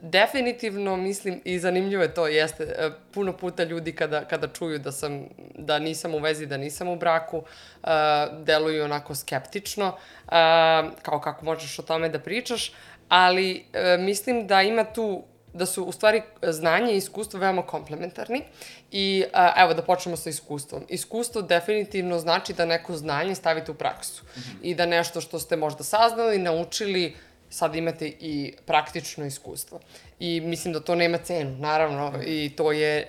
[0.01, 4.91] definitivno mislim i zanimljivo je to jeste e, puno puta ljudi kada kada čuju da
[4.91, 7.89] sam da nisam u vezi da nisam u braku uh,
[8.45, 10.31] deluju onako skeptično uh,
[11.01, 12.73] kao kako možeš o tome da pričaš
[13.09, 18.41] ali uh, mislim da ima tu da su u stvari znanje i iskustvo veoma komplementarni
[18.91, 20.83] i a, evo da počnemo sa iskustvom.
[20.89, 24.55] Iskustvo definitivno znači da neko znanje stavite u praksu mm -hmm.
[24.61, 27.15] i da nešto što ste možda saznali, naučili,
[27.49, 29.79] sad imate i praktično iskustvo.
[30.19, 33.07] I mislim da to nema cenu, naravno, i to je, e,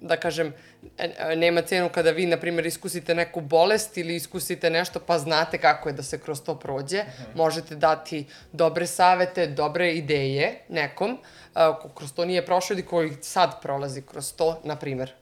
[0.00, 0.52] da kažem,
[0.98, 5.58] e, nema cenu kada vi, na primjer, iskusite neku bolest ili iskusite nešto pa znate
[5.58, 6.98] kako je da se kroz to prođe.
[6.98, 7.36] Uh -huh.
[7.36, 11.18] Možete dati dobre savete, dobre ideje nekom,
[11.54, 15.12] ko kroz to nije prošao ili koji sad prolazi kroz to, na primjer,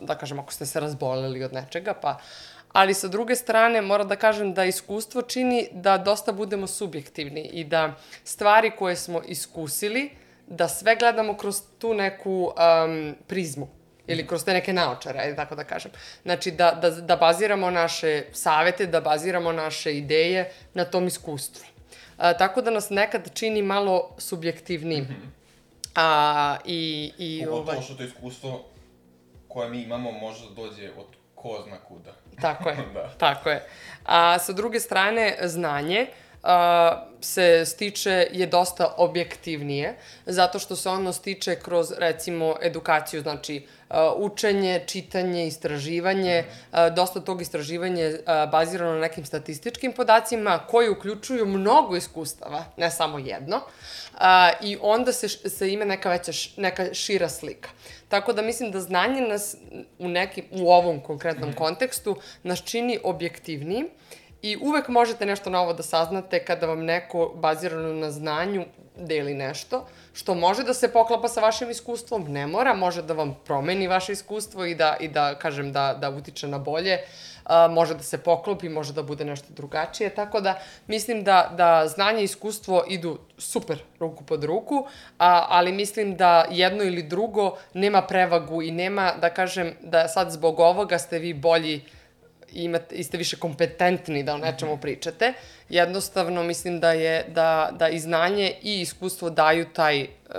[0.00, 2.18] da kažem, ako ste se razboleli od nečega, pa
[2.76, 7.64] ali sa druge strane moram da kažem da iskustvo čini da dosta budemo subjektivni i
[7.64, 10.10] da stvari koje smo iskusili,
[10.46, 13.68] da sve gledamo kroz tu neku um, prizmu
[14.06, 15.90] ili kroz te neke naočare, ajde tako da kažem.
[16.22, 21.64] Znači, da, da, da baziramo naše savete, da baziramo naše ideje na tom iskustvu.
[22.16, 25.04] A, tako da nas nekad čini malo subjektivnim.
[25.04, 25.30] Mm -hmm.
[25.94, 27.82] A, i, i, Pogotovo ovaj...
[27.82, 28.64] što to iskustvo
[29.48, 32.12] koje mi imamo može da dođe od ko zna kuda.
[32.40, 33.10] Tako je, da.
[33.18, 33.68] tako je.
[34.04, 36.06] A sa druge strane, znanje
[36.42, 39.96] a, se stiče, je dosta objektivnije,
[40.26, 47.20] zato što se ono stiče kroz, recimo, edukaciju, znači, a, učenje, čitanje, istraživanje, a, dosta
[47.20, 48.22] tog istraživanja je
[48.52, 53.60] bazirano na nekim statističkim podacima koji uključuju mnogo iskustava, ne samo jedno,
[54.16, 57.68] a, i onda se, se ime neka veća, neka šira slika.
[58.08, 59.56] Tako da mislim da znanje nas
[59.98, 63.84] u, nekim, u ovom konkretnom kontekstu nas čini objektivniji
[64.46, 68.64] i uvek možete nešto novo da saznate kada vam neko bazirano na znanju
[68.96, 73.34] deli nešto, što može da se poklapa sa vašim iskustvom, ne mora, može da vam
[73.44, 76.98] promeni vaše iskustvo i da, i da kažem, da, da utiče na bolje.
[77.44, 81.88] A, može da se poklopi, može da bude nešto drugačije, tako da mislim da, da
[81.88, 84.86] znanje i iskustvo idu super ruku pod ruku,
[85.18, 90.30] a, ali mislim da jedno ili drugo nema prevagu i nema, da kažem, da sad
[90.30, 91.84] zbog ovoga ste vi bolji
[92.64, 95.32] imate, i ste više kompetentni da o nečemu pričate.
[95.68, 100.36] Jednostavno mislim da je da, da i znanje i iskustvo daju taj, uh,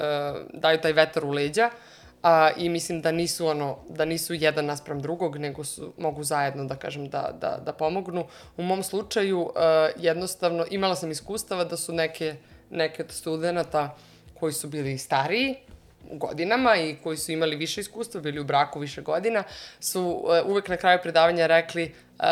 [0.53, 1.69] daju taj vetar u leđa.
[1.73, 6.23] Uh, a, i mislim da nisu ono, da nisu jedan naspram drugog, nego su, mogu
[6.23, 8.25] zajedno da kažem da, da, da pomognu.
[8.57, 12.35] U mom slučaju a, jednostavno imala sam iskustava da su neke,
[12.69, 13.95] neke od studenta
[14.39, 15.55] koji su bili stariji,
[16.11, 19.43] godinama i koji su imali više iskustva, bili u braku više godina,
[19.79, 22.25] su uh, uvek na kraju predavanja rekli uh,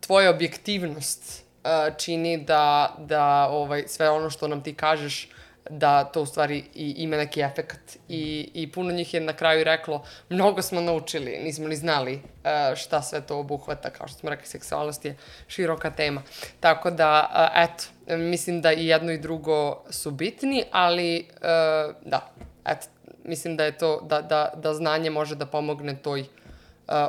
[0.00, 5.28] tvoja objektivnost uh, čini da, da ovaj, sve ono što nam ti kažeš
[5.70, 9.64] da to u stvari i ima neki efekt i, i puno njih je na kraju
[9.64, 14.30] reklo mnogo smo naučili, nismo ni znali uh, šta sve to obuhvata, kao što smo
[14.30, 15.16] rekli, seksualnost je
[15.48, 16.22] široka tema.
[16.60, 22.32] Tako da, uh, eto, mislim da i jedno i drugo su bitni, ali uh, da,
[22.66, 22.86] eto,
[23.24, 26.26] mislim da je to, da, da, da znanje može da pomogne toj uh,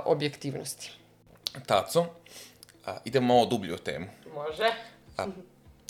[0.05, 0.91] objektivnosti.
[1.65, 2.05] Taco,
[2.85, 4.05] a, idemo malo dublje o temu.
[4.33, 4.71] Može.
[5.17, 5.27] A,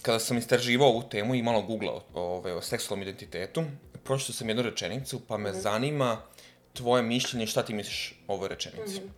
[0.02, 3.64] kada sam istraživao ovu temu i malo googlao ove, o seksualnom identitetu,
[4.04, 5.62] pročitao sam jednu rečenicu, pa me mm -hmm.
[5.62, 6.22] zanima
[6.74, 9.00] tvoje mišljenje, šta ti misliš o ovoj rečenici.
[9.00, 9.10] Mm -hmm.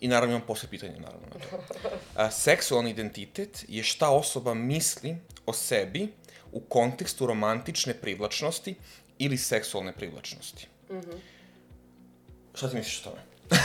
[0.00, 1.64] I naravno imam posle pitanje, naravno, na to.
[2.14, 6.08] A, seksualni identitet je šta osoba misli o sebi
[6.52, 8.74] u kontekstu romantične privlačnosti
[9.20, 10.68] ili seksualne privlačnosti.
[10.90, 11.16] Mm -hmm.
[12.54, 13.20] Šta ti misliš o tome?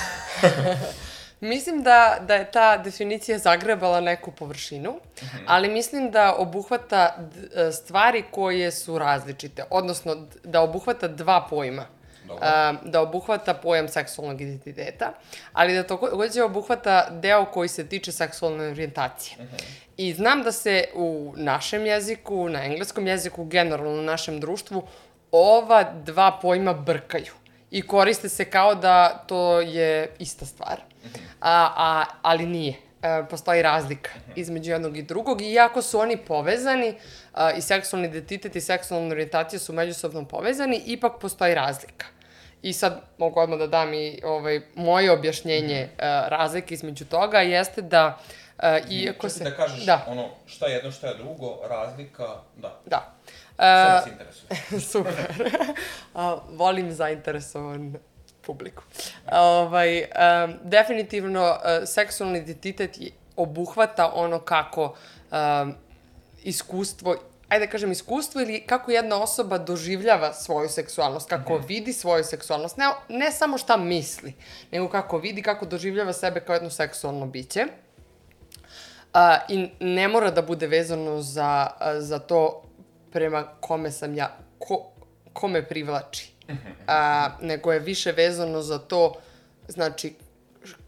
[1.39, 5.43] Mislim da, da je ta definicija zagrebala neku površinu, mm -hmm.
[5.47, 7.15] ali mislim da obuhvata
[7.55, 11.85] e, stvari koje su različite, odnosno da obuhvata dva pojma.
[12.27, 12.47] Dobro.
[12.83, 15.13] da obuhvata pojam seksualnog identiteta,
[15.53, 19.37] ali da takođe obuhvata deo koji se tiče seksualne orijentacije.
[19.39, 19.63] Mm -hmm.
[19.97, 24.83] I znam da se u našem jeziku, na engleskom jeziku, generalno u našem društvu,
[25.35, 27.33] ova dva pojma brkaju
[27.71, 30.81] i koriste se kao da to je ista stvar.
[31.41, 32.73] A, a, ali nije.
[33.01, 36.95] E, postoji razlika između jednog i drugog i iako su oni povezani
[37.33, 42.05] a, i seksualni identitet i seksualna orijentacija su međusobno povezani, ipak postoji razlika.
[42.61, 47.81] I sad mogu odmah da dam i ovaj, moje objašnjenje uh, razlike između toga jeste
[47.81, 48.17] da
[48.57, 49.43] uh, iako se...
[49.43, 50.05] Da kažeš da.
[50.07, 52.79] ono šta je jedno, šta je drugo, razlika, da.
[52.85, 53.14] Da.
[53.57, 54.81] Uh, se interesuje.
[54.91, 55.13] super.
[56.13, 57.95] uh, volim zainteresovan
[58.41, 58.83] publiku.
[59.31, 62.97] Ovaj, um, definitivno, uh, seksualni identitet
[63.35, 64.95] obuhvata ono kako
[65.31, 65.75] um,
[66.43, 67.15] iskustvo
[67.49, 72.23] ajde da kažem, iskustvo ili kako jedna osoba doživljava svoju seksualnost, kako mm vidi svoju
[72.23, 72.77] seksualnost.
[72.77, 74.33] Ne, ne samo šta misli,
[74.71, 77.65] nego kako vidi, kako doživljava sebe kao jedno seksualno biće.
[79.13, 81.67] A, I ne mora da bude vezano za,
[81.99, 82.64] za to
[83.15, 84.91] prema kome sam ja, ko,
[85.33, 86.31] ko me privlači.
[86.87, 89.13] A, nego je više vezano za to,
[89.67, 90.13] znači,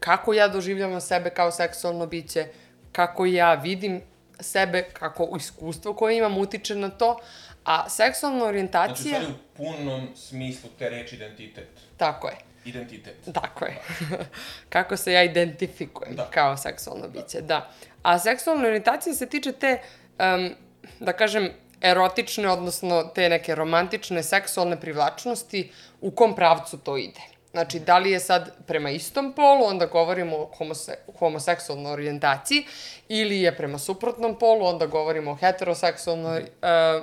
[0.00, 2.46] kako ja doživljavam sebe kao seksualno biće,
[2.92, 4.00] kako ja vidim
[4.40, 7.18] sebe, kako iskustvo koje imam utiče na to,
[7.64, 9.18] a seksualna orijentacija...
[9.20, 11.68] Znači, u punom smislu te reči identitet.
[11.96, 12.36] Tako je.
[12.64, 13.16] Identitet.
[13.34, 13.78] Tako je.
[14.74, 16.30] kako se ja identifikujem da.
[16.30, 17.70] kao seksualno biće, da.
[18.02, 19.80] A seksualna orijentacija se tiče te,
[20.18, 20.54] um,
[21.00, 27.20] da kažem, erotične, odnosno te neke romantične, seksualne privlačnosti, u kom pravcu to ide.
[27.50, 32.64] Znači, da li je sad prema istom polu, onda govorimo o homose, homoseksualnoj orijentaciji,
[33.08, 36.48] ili je prema suprotnom polu, onda govorimo o heteroseksualnoj uh,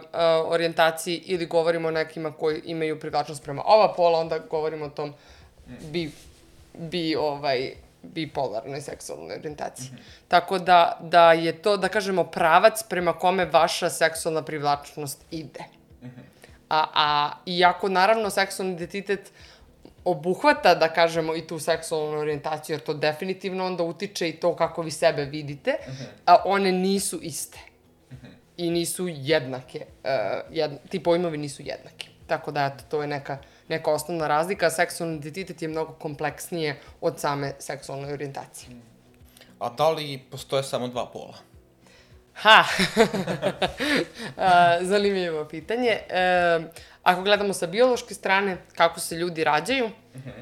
[0.03, 0.07] uh,
[0.51, 5.13] orijentaciji, ili govorimo o nekima koji imaju privlačnost prema ova pola, onda govorimo o tom
[5.67, 6.11] bi,
[6.73, 7.73] bi ovaj,
[8.13, 9.89] bipolarnoj seksualnoj orijentaciji.
[9.91, 10.27] Mm -hmm.
[10.27, 15.63] Tako da, da je to, da kažemo, pravac prema kome vaša seksualna privlačnost ide.
[16.01, 16.23] Mm -hmm.
[16.69, 19.55] A, a iako, naravno, seksualni identitet uh,
[20.05, 24.81] obuhvata, da kažemo, i tu seksualnu orijentaciju, jer to definitivno onda utiče i to kako
[24.81, 25.97] vi sebe vidite, mhm.
[25.97, 26.07] -huh.
[26.25, 27.59] a one nisu iste.
[28.11, 28.25] Mhm.
[28.25, 28.31] -huh.
[28.57, 29.85] I nisu jednake.
[30.03, 30.09] Uh,
[30.51, 32.09] jedna, ti pojmovi nisu jednaki.
[32.27, 34.69] Tako da, eto, to je neka, neka osnovna razlika.
[34.69, 38.69] Seksualni identitet je mnogo kompleksnije od same seksualne orijentacije.
[39.59, 41.33] A da li postoje samo dva pola?
[42.33, 42.63] Ha!
[44.91, 45.89] zanimljivo pitanje.
[46.09, 46.59] E,
[47.03, 49.89] ako gledamo sa biološke strane, kako se ljudi rađaju,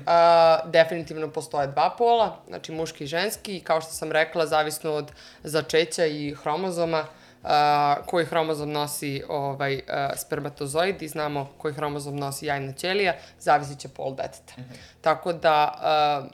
[0.06, 4.92] a, definitivno postoje dva pola, znači muški i ženski, i kao što sam rekla, zavisno
[4.92, 5.12] od
[5.44, 7.06] začeća i hromozoma,
[7.44, 13.80] a, koji hromozom nosi ovaj, a, spermatozoid i znamo koji hromozom nosi jajna ćelija, zavisit
[13.80, 14.54] će pol deteta.
[14.58, 14.76] Uh -huh.
[15.02, 16.26] Tako da, a,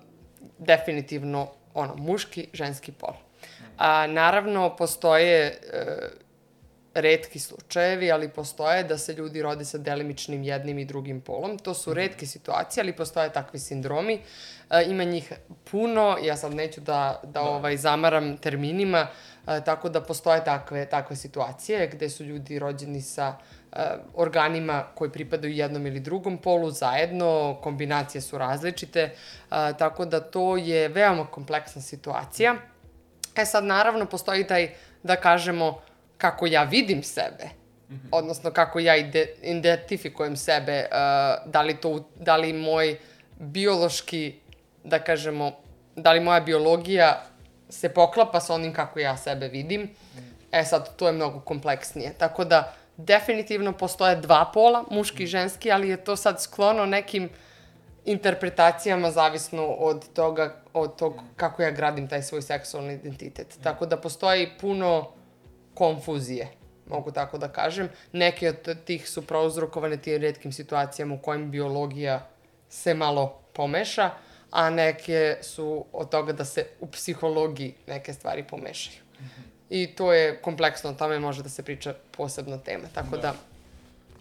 [0.57, 3.13] definitivno, ono, muški, ženski pol.
[3.77, 5.59] A, naravno, postoje e,
[7.01, 11.57] redki slučajevi, ali postoje da se ljudi rode sa delimičnim jednim i drugim polom.
[11.59, 14.21] To su redke situacije, ali postoje takvi sindromi.
[14.69, 15.33] E, ima njih
[15.71, 17.41] puno, ja sad neću da, da, da.
[17.41, 19.07] ovaj, zamaram terminima,
[19.47, 23.33] e, tako da postoje takve, takve situacije gde su ljudi rođeni sa
[23.71, 23.77] e,
[24.15, 29.13] organima koji pripadaju jednom ili drugom polu zajedno, kombinacije su različite, e,
[29.77, 32.55] tako da to je veoma kompleksna situacija.
[33.35, 34.69] E sad, naravno, postoji taj,
[35.03, 35.81] da kažemo,
[36.19, 37.49] kako ja vidim sebe,
[37.89, 38.09] -hmm.
[38.11, 42.97] odnosno kako ja ide, identifikujem sebe, uh, da li to, da li moj
[43.39, 44.35] biološki,
[44.83, 45.51] da kažemo,
[45.95, 47.25] da li moja biologija
[47.69, 49.81] se poklapa sa onim kako ja sebe vidim.
[49.81, 50.19] Mm.
[50.51, 52.13] E sad, to je mnogo kompleksnije.
[52.17, 57.29] Tako da, definitivno postoje dva pola, muški i ženski, ali je to sad sklono nekim
[58.05, 63.57] interpretacijama zavisno od toga, od tog kako ja gradim taj svoj seksualni identitet.
[63.63, 65.11] Tako da postoji puno
[65.79, 66.47] konfuzije,
[66.89, 67.89] mogu tako da kažem.
[68.11, 72.27] Neke od tih su prouzrokovane tim redkim situacijama u kojim biologija
[72.69, 74.09] se malo pomeša,
[74.51, 78.97] a neke su od toga da se u psihologiji neke stvari pomešaju.
[79.19, 79.47] Mm -hmm.
[79.69, 83.21] I to je kompleksno, o tome može da se priča posebna tema, tako da...
[83.21, 83.33] da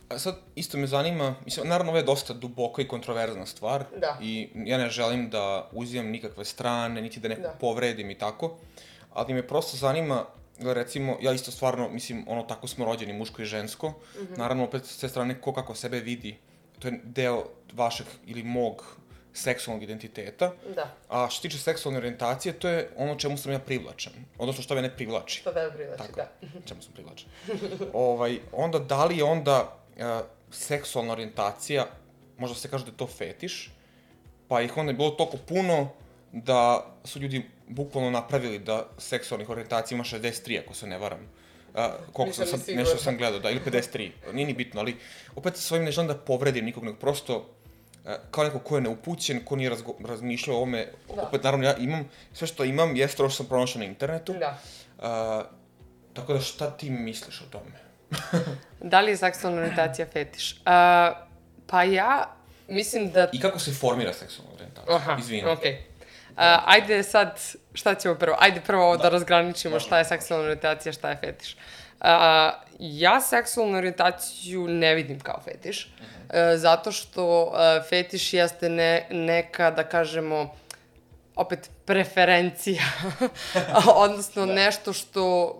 [0.08, 4.16] A sad, isto me zanima, mislim, naravno ovo je dosta duboka i kontroverzna stvar da.
[4.22, 7.58] i ja ne želim da uzimam nikakve strane, niti da nekog da.
[7.60, 8.56] povredim i tako,
[9.12, 10.24] ali me prosto zanima
[10.60, 13.88] recimo, ja isto stvarno, mislim, ono, tako smo rođeni, muško i žensko.
[13.88, 14.38] Mm -hmm.
[14.38, 16.38] Naravno, opet, s te strane, ko kako sebe vidi,
[16.78, 18.98] to je deo vašeg ili mog
[19.32, 20.52] seksualnog identiteta.
[20.74, 20.94] Da.
[21.08, 24.12] A što tiče seksualne orijentacije, to je ono čemu sam ja privlačan.
[24.38, 25.40] Odnosno što me ne privlači.
[25.40, 26.28] Što me privlači, Tako, da.
[26.68, 27.28] čemu sam privlačan.
[27.92, 30.02] ovaj, onda, da li je onda uh,
[30.50, 31.86] seksualna orijentacija,
[32.38, 33.72] možda se kaže da je to fetiš,
[34.48, 35.88] pa ih onda je bilo toliko puno
[36.32, 41.18] da su ljudi bukvalno napravili da seksualnih orijentacija ima 63, ako se ne varam.
[41.74, 44.96] A, koliko sam, sad, nešto sam gledao, da, ili 53, nije ni bitno, ali
[45.36, 47.46] opet sa svojim ne želim da povredim nikog, nego prosto
[48.04, 51.22] a, kao neko ko je neupućen, ko nije razgo, razmišljao o ome, da.
[51.22, 54.32] opet naravno ja imam, sve što imam jeste ovo što sam pronašao na internetu.
[54.32, 54.58] Da.
[54.98, 55.44] A,
[56.14, 57.88] tako da šta ti misliš o tome?
[58.92, 60.60] da li je seksualna orijentacija fetiš?
[60.64, 61.12] A,
[61.66, 62.36] pa ja
[62.68, 63.28] mislim da...
[63.32, 64.96] I kako se formira seksualna orijentacija?
[64.96, 65.48] Aha, Izvini.
[65.48, 65.72] okej.
[65.72, 65.97] Okay.
[66.38, 67.40] Uh, ajde sad,
[67.74, 68.36] šta ćemo prvo?
[68.40, 71.56] Ajde prvo ovo da, da razgraničimo šta je seksualna orijentacija, šta je fetiš.
[72.00, 72.06] Uh,
[72.78, 75.90] ja seksualnu orijentaciju ne vidim kao fetiš, uh
[76.28, 76.54] -huh.
[76.54, 80.54] uh, zato što uh, fetiš jeste ne, neka, da kažemo,
[81.36, 82.82] opet preferencija,
[84.04, 84.54] odnosno da.
[84.54, 85.54] nešto što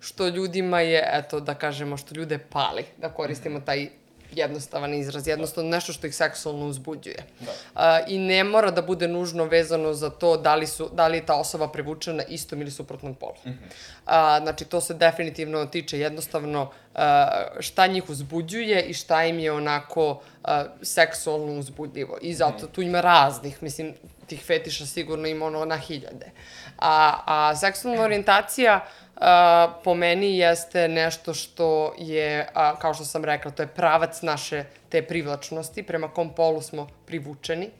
[0.00, 3.88] što ljudima je, eto, da kažemo, što ljude pali, da koristimo taj
[4.32, 7.16] jednostavan izraz, jednostavno nešto što ih seksualno uzbuđuje.
[7.40, 7.52] Da.
[7.74, 11.18] A, I ne mora da bude nužno vezano za to da li, su, da li
[11.18, 13.34] je ta osoba privučena istom ili suprotnom polu.
[13.46, 13.72] Mm -hmm.
[14.06, 17.28] a, znači, to se definitivno tiče jednostavno a,
[17.60, 22.18] šta njih uzbuđuje i šta im je onako a, seksualno uzbudljivo.
[22.22, 22.74] I zato mm -hmm.
[22.74, 23.94] tu ima raznih, mislim,
[24.26, 26.30] tih fetiša sigurno ima ono na hiljade.
[26.78, 28.86] A, a seksualna orijentacija
[29.20, 34.22] a, po meni jeste nešto što je, a, kao što sam rekla, to je pravac
[34.22, 37.70] naše te privlačnosti, prema kom polu smo privučeni.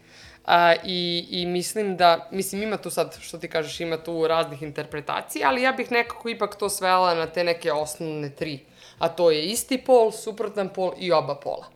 [0.44, 4.62] A, i, I mislim da, mislim ima tu sad, što ti kažeš, ima tu raznih
[4.62, 8.60] interpretacija, ali ja bih nekako ipak to svela na te neke osnovne tri.
[8.98, 11.66] A to je isti pol, suprotan pol i oba pola.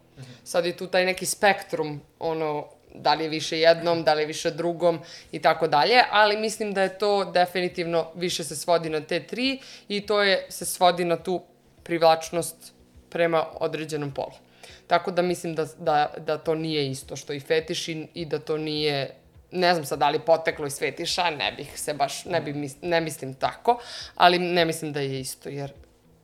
[0.45, 4.27] Sad je tu taj neki spektrum, ono, da li je više jednom, da li je
[4.27, 5.01] više drugom
[5.33, 9.61] i tako dalje, ali mislim da je to definitivno više se svodi na te tri
[9.89, 11.43] i to je, se svodi na tu
[11.83, 12.73] privlačnost
[13.11, 14.33] prema određenom polu.
[14.87, 18.39] Tako da mislim da, da, da to nije isto što i fetiš i, i da
[18.39, 19.15] to nije
[19.51, 23.01] ne znam sad da li poteklo iz fetiša, ne bih se baš, ne, bi ne
[23.01, 23.81] mislim tako,
[24.15, 25.73] ali ne mislim da je isto, jer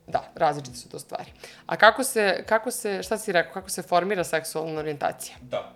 [0.07, 1.31] da, različite su to stvari.
[1.65, 5.35] A kako se, kako se, šta si rekao, kako se formira seksualna orijentacija?
[5.41, 5.73] Da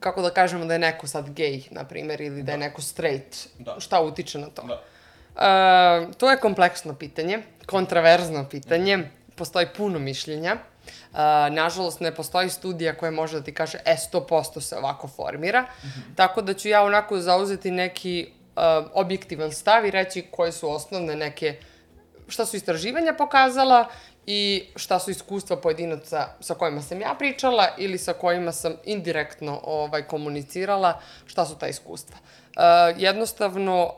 [0.00, 2.82] kako da kažemo da je neko sad gej, na primjer, ili da, da je neko
[2.82, 3.76] straight, da.
[3.78, 4.62] šta utiče na to?
[4.62, 4.82] Da.
[5.36, 10.56] Uh, to je kompleksno pitanje, kontraverzno pitanje, postoji puno mišljenja.
[11.12, 11.18] Uh,
[11.50, 15.62] nažalost, ne postoji studija koja može da ti kaže, e, 100% se ovako formira.
[15.62, 16.16] Mm -hmm.
[16.16, 18.62] Tako da ću ja onako zauzeti neki uh,
[18.94, 21.56] objektivan stav i reći koje su osnovne neke,
[22.28, 23.88] šta su istraživanja pokazala
[24.26, 29.60] i šta su iskustva pojedinaca sa kojima sam ja pričala ili sa kojima sam indirektno
[29.62, 32.16] ovaj, komunicirala, šta su ta iskustva.
[32.16, 32.62] Uh,
[32.98, 33.94] jednostavno,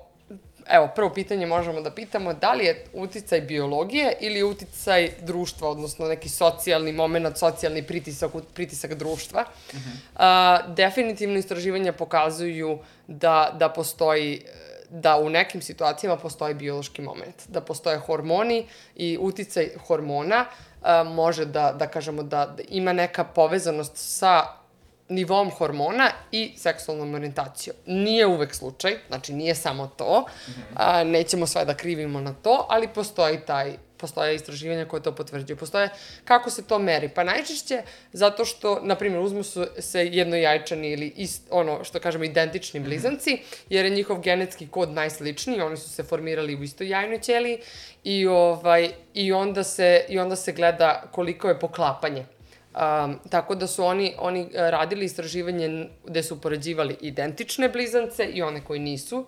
[0.69, 6.09] evo, prvo pitanje možemo da pitamo da li je uticaj biologije ili uticaj društva, odnosno
[6.09, 9.45] neki socijalni moment, socijalni pritisak, pritisak društva.
[9.73, 10.69] Uh -huh.
[10.69, 14.43] uh, definitivno istraživanja pokazuju da, da postoji
[14.91, 18.67] da u nekim situacijama postoji biološki moment, da postoje hormoni
[18.97, 20.45] i uticaj hormona
[20.83, 24.43] a, može da, da kažemo da, da ima neka povezanost sa
[25.09, 27.77] nivom hormona i seksualnom orijentacijom.
[27.87, 30.25] Nije uvek slučaj, znači nije samo to,
[30.75, 35.57] a, nećemo sve da krivimo na to, ali postoji taj postoje istraživanja koje to potvrđuju.
[35.57, 35.89] Postoje,
[36.25, 37.09] kako se to meri?
[37.09, 37.83] Pa najčešće
[38.13, 43.39] zato što, na primjer, uzmu su se jednojajčani ili ist, ono, što kažemo, identični blizanci,
[43.69, 47.59] jer je njihov genetski kod najsličniji, oni su se formirali u istoj jajnoj ćeliji
[48.05, 52.27] i, ovaj, i, onda se, i onda se gleda koliko je poklapanje.
[52.79, 58.61] Um, tako da su oni, oni radili istraživanje gde su upoređivali identične blizance i one
[58.65, 59.27] koji nisu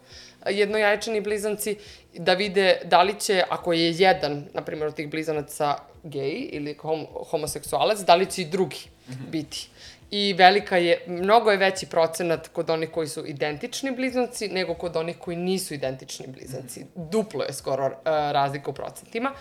[0.49, 1.77] jednojajčani blizanci,
[2.15, 6.75] da vide da li će, ako je jedan, na primjer, od tih blizanaca gej ili
[6.75, 8.79] hom homoseksualac, da li će i drugi
[9.09, 9.31] mm -hmm.
[9.31, 9.69] biti.
[10.11, 14.97] I velika je, mnogo je veći procenat kod onih koji su identični blizanci nego kod
[14.97, 16.81] onih koji nisu identični blizanci.
[16.81, 17.11] Mm -hmm.
[17.11, 19.33] Duplo je skoro uh, razlika u procentima.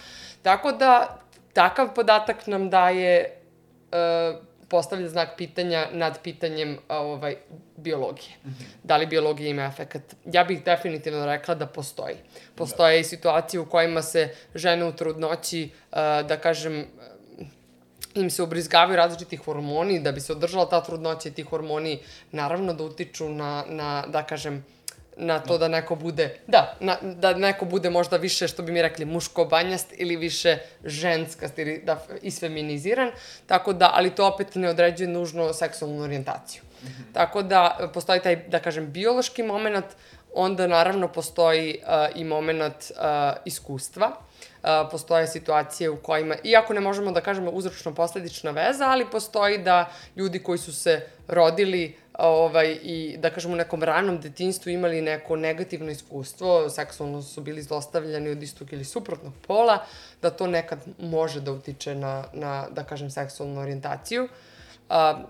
[0.42, 1.20] Tako da,
[1.54, 3.42] takav podatak nam daje
[3.92, 7.36] uh, postavlja znak pitanja nad pitanjem ovaj,
[7.78, 8.36] biologije.
[8.46, 8.66] Mm -hmm.
[8.84, 10.16] Da li biologija ima efekat?
[10.26, 12.16] Ja bih definitivno rekla da postoji.
[12.56, 13.00] Postoje da.
[13.00, 15.70] i situacije u kojima se žene u trudnoći,
[16.28, 16.86] da kažem,
[18.16, 22.00] im se ubrizgavaju različiti hormoni da bi se održala ta trudnoća i ti hormoni
[22.32, 24.66] naravno da utiču na, na da kažem,
[25.20, 28.82] na to da neko bude, da, na, da neko bude možda više, što bi mi
[28.82, 33.12] rekli, muško-banjast ili više ženskast ili da, isfeminiziran,
[33.46, 36.62] tako da, ali to opet ne određuje nužno seksualnu orijentaciju.
[36.84, 37.14] Mm -hmm.
[37.14, 39.86] Tako da, postoji taj, da kažem, biološki moment,
[40.34, 44.12] onda naravno postoji uh, i moment uh, iskustva.
[44.64, 49.92] Uh, postoje situacije u kojima, iako ne možemo da kažemo uzročno-posledična veza, ali postoji da
[50.16, 51.96] ljudi koji su se rodili
[52.28, 57.62] ovaj, i da kažemo u nekom ranom detinstvu imali neko negativno iskustvo, seksualno su bili
[57.62, 59.86] zlostavljani od istog ili suprotnog pola,
[60.22, 64.28] da to nekad može da utiče na, na da kažem, seksualnu orijentaciju.
[64.90, 65.24] A,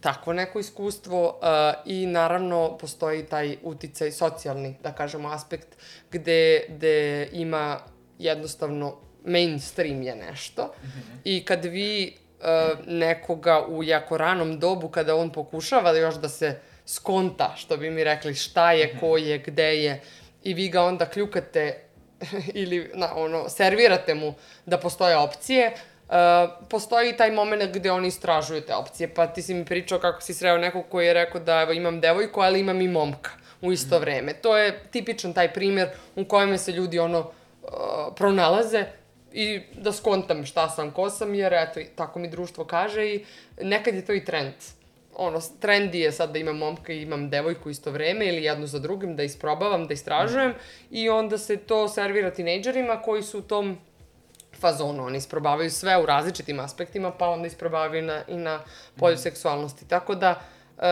[0.00, 5.76] takvo neko iskustvo a, i naravno postoji taj uticaj socijalni, da kažemo, aspekt
[6.10, 7.80] gde, gde ima
[8.18, 11.18] jednostavno mainstream je nešto mm -hmm.
[11.24, 12.16] i kad vi
[12.86, 17.90] nekoga u jako ranom dobu kada on pokušava da još da se skonta, što bi
[17.90, 20.00] mi rekli, šta je, ko je, gde je,
[20.42, 21.80] i vi ga onda kljukate
[22.54, 24.34] ili na, ono, servirate mu
[24.66, 25.72] da postoje opcije,
[26.04, 30.20] Uh, postoji taj moment gde oni istražuju te opcije, pa ti si mi pričao kako
[30.20, 33.30] si sreo nekog koji je rekao da evo imam devojku, ali imam i momka
[33.60, 34.00] u isto mhm.
[34.04, 34.32] vreme.
[34.32, 37.68] To je tipičan taj primer u kojem se ljudi ono uh,
[38.16, 38.84] pronalaze
[39.34, 43.24] i da skontam šta sam, ko sam, jer eto, tako mi društvo kaže i
[43.60, 44.54] nekad je to i trend.
[45.16, 48.78] Ono, trendi je sad da imam momka i imam devojku isto vreme ili jednu za
[48.78, 50.54] drugim, da isprobavam, da istražujem mm.
[50.90, 53.78] i onda se to servira tinejdžerima koji su u tom
[54.60, 55.06] fazonu.
[55.06, 58.60] Oni isprobavaju sve u različitim aspektima, pa onda isprobavaju na, i na
[58.96, 59.18] polju mm.
[59.18, 59.88] seksualnosti.
[59.88, 60.40] Tako da,
[60.78, 60.84] e,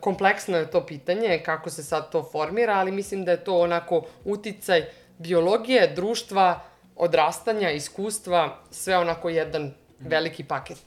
[0.00, 4.02] kompleksno je to pitanje, kako se sad to formira, ali mislim da je to onako
[4.24, 4.84] uticaj
[5.18, 6.69] biologije, društva,
[7.00, 9.74] odrastanja, iskustva, sve onako jedan mm.
[9.98, 10.78] veliki paket.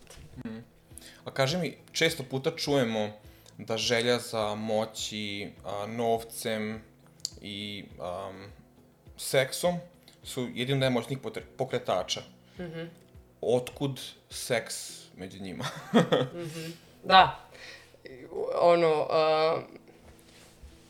[0.46, 0.60] Mm.
[1.26, 3.12] A kaži mi, često puta čujemo
[3.58, 6.82] da želja za moći, a, novcem
[7.42, 8.32] i a,
[9.18, 9.78] seksom
[10.24, 11.20] su jedin najmoćnijih
[11.58, 12.22] pokretača.
[12.58, 12.88] Mm -hmm.
[13.42, 15.66] Otkud seks među njima?
[15.94, 16.72] mm -hmm.
[17.04, 17.40] Da.
[18.62, 19.64] Ono, uh,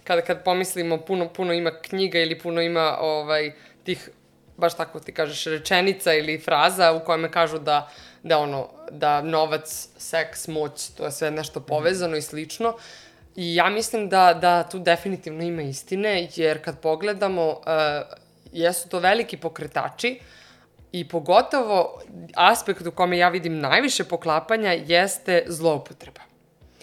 [0.03, 3.53] kada, kad pomislimo, puno, puno ima knjiga ili puno ima ovaj,
[3.83, 4.09] tih,
[4.57, 7.89] baš tako ti kažeš, rečenica ili fraza u kojima kažu da,
[8.23, 12.73] da, ono, da novac, seks, moć, to je sve nešto povezano i slično.
[13.35, 17.55] I ja mislim da, da tu definitivno ima istine, jer kad pogledamo, uh,
[18.51, 20.19] jesu to veliki pokretači
[20.91, 22.01] i pogotovo
[22.35, 26.21] aspekt u kome ja vidim najviše poklapanja jeste zloupotreba.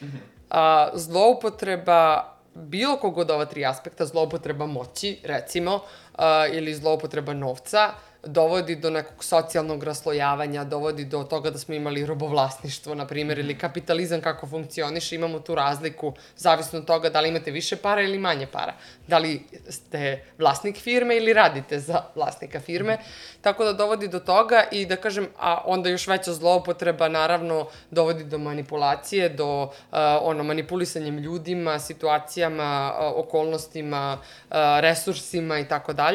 [0.03, 0.19] Mm -hmm.
[0.51, 5.81] A, zloupotreba bilo kog od ova tri aspekta, zloupotreba moći, recimo,
[6.53, 7.95] ili zloupotreba novca,
[8.25, 13.59] dovodi do nekog socijalnog raslojavanja, dovodi do toga da smo imali robovlasništvo, na primjer, ili
[13.59, 18.19] kapitalizam kako funkcioniše, imamo tu razliku, zavisno od toga da li imate više para ili
[18.19, 18.75] manje para.
[19.07, 22.99] Da li ste vlasnik firme ili radite za vlasnika firme.
[23.41, 28.25] Tako da dovodi do toga i da kažem, a onda još veća zloupotreba naravno dovodi
[28.25, 29.71] do manipulacije, do uh,
[30.23, 36.10] ono manipulisanjem ljudima, situacijama, uh, okolnostima, uh, resursima i tako dalje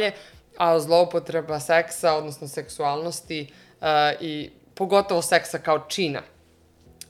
[0.57, 3.87] a zloupotreba seksa, odnosno seksualnosti uh,
[4.21, 6.21] i pogotovo seksa kao čina.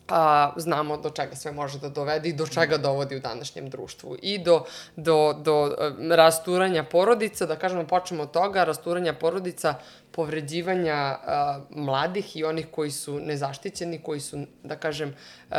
[0.09, 4.17] A, znamo do čega sve može da dovede i do čega dovodi u današnjem društvu.
[4.21, 4.65] I do,
[4.95, 5.71] do, do uh,
[6.11, 9.73] rasturanja porodica, da kažemo, počnemo od toga, rasturanja porodica,
[10.11, 15.15] povređivanja uh, mladih i onih koji su nezaštićeni, koji su, da kažem,
[15.49, 15.55] uh,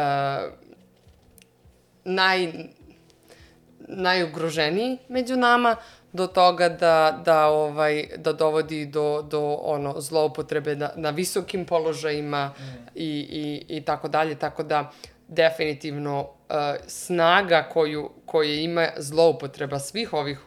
[2.04, 2.52] naj,
[3.88, 5.76] najugroženiji među nama,
[6.12, 12.54] do toga da, da, ovaj, da dovodi do, do ono, zloupotrebe na, na visokim položajima
[12.58, 12.62] mm.
[12.94, 14.92] i, i, i tako dalje, tako da
[15.28, 16.56] definitivno uh,
[16.86, 20.40] snaga koju, koju ima zloupotreba svih ovih,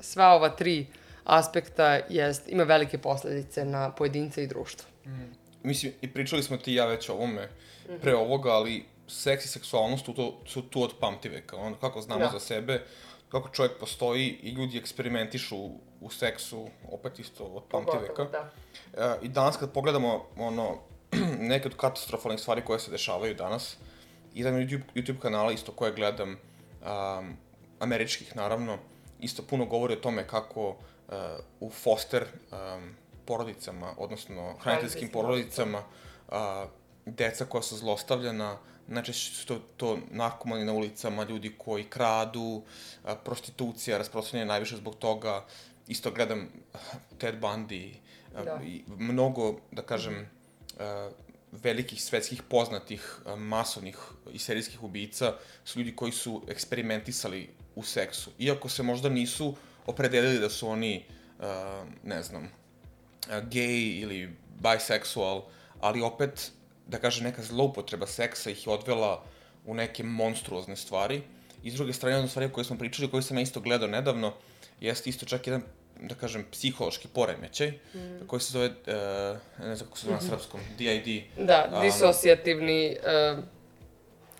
[0.00, 0.86] sva ova tri
[1.24, 4.88] aspekta jest, ima velike posledice na pojedince i društvo.
[5.06, 5.32] Mm.
[5.62, 7.48] Mislim, i pričali smo ti i ja već o ovome
[8.02, 11.56] pre ovoga, ali seks i seksualnost su, to, su tu od pamtiveka.
[11.56, 12.30] Ono, kako znamo da.
[12.30, 12.84] za sebe,
[13.28, 15.56] kako čovjek postoji i ljudi eksperimentišu
[16.00, 18.24] u seksu, opet isto od pamti veka.
[18.24, 18.50] Da.
[18.94, 20.78] E, I danas kad pogledamo ono,
[21.52, 23.76] neke od katastrofalnih stvari koje se dešavaju danas,
[24.34, 27.36] jedan YouTube, YouTube kanala isto koje gledam, um,
[27.78, 28.78] američkih naravno,
[29.20, 30.76] isto puno govori o tome kako uh,
[31.60, 32.94] u foster um,
[33.24, 35.78] porodicama, odnosno hraniteljskim porodicama,
[36.28, 36.34] uh,
[37.06, 42.62] deca koja su zlostavljana, najčešće su to, to narkomani na ulicama, ljudi koji kradu,
[43.24, 45.44] prostitucija rasprostranjena najviše zbog toga.
[45.88, 46.48] Isto gledam
[47.18, 47.94] Ted Bundy
[48.44, 48.60] da.
[48.64, 50.28] i mnogo, da kažem,
[51.52, 53.98] velikih svetskih poznatih masovnih
[54.32, 58.30] i serijskih ubica su ljudi koji su eksperimentisali u seksu.
[58.38, 59.54] Iako se možda nisu
[59.86, 61.04] opredelili da su oni,
[62.02, 62.50] ne znam,
[63.28, 65.42] gay ili bisexual,
[65.80, 66.52] ali opet
[66.86, 69.24] da kaže, neka zloupotreba seksa ih je odvela
[69.66, 71.22] u neke monstruozne stvari.
[71.62, 73.88] I s druge strane, jedna stvari o kojoj smo pričali, koju sam ja isto gledao
[73.88, 74.32] nedavno,
[74.80, 75.62] jeste isto čak jedan,
[76.00, 78.26] da kažem, psihološki poremećaj, mm.
[78.26, 80.30] koji se zove, uh, ne znam kako se zove na mhm.
[80.30, 81.22] srpskom, DID.
[81.36, 82.96] Da, um, disocijativni
[83.36, 83.44] uh,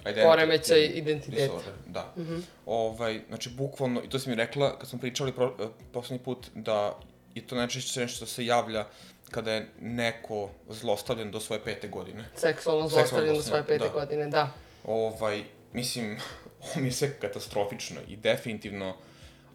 [0.04, 1.42] Identity, poremećaj identiteta.
[1.42, 2.12] Disorder, da.
[2.16, 2.42] Mm -hmm.
[2.66, 6.50] ovaj, znači, bukvalno, i to si mi rekla, kad smo pričali pro, uh, poslednji put,
[6.54, 6.98] da
[7.34, 8.86] je to najčešće nešto što se javlja
[9.30, 12.24] kada je neko zlostavljan do svoje pete godine.
[12.36, 13.90] Seksualno zlostavljan do svoje pete da.
[13.90, 14.50] godine, da.
[14.84, 16.18] Ovaj, mislim,
[16.64, 18.96] ovo mi je sve katastrofično i definitivno,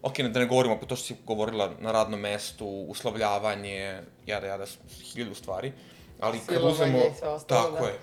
[0.02, 4.64] ok, da ne govorimo po to što si govorila na radnom mestu, uslovljavanje, jada, jada,
[5.12, 5.72] hiljadu stvari,
[6.20, 7.88] ali kad uzmemo, ostalo, tako da.
[7.88, 7.98] je,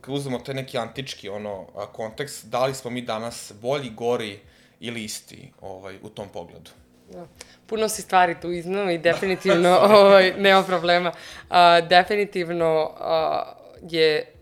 [0.00, 4.40] kad uzmemo taj neki antički ono, kontekst, da li smo mi danas bolji, gori
[4.80, 6.70] ili isti ovaj, u tom pogledu?
[7.12, 7.26] Da.
[7.74, 11.08] Puno si stvari tu iznao i definitivno ovaj, nema problema.
[11.10, 11.56] Uh,
[11.88, 14.34] definitivno uh, je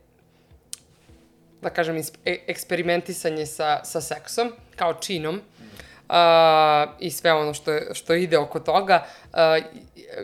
[1.62, 6.14] da kažem, e, eksperimentisanje sa, sa seksom, kao činom, uh,
[7.00, 9.38] i sve ono što, što ide oko toga uh,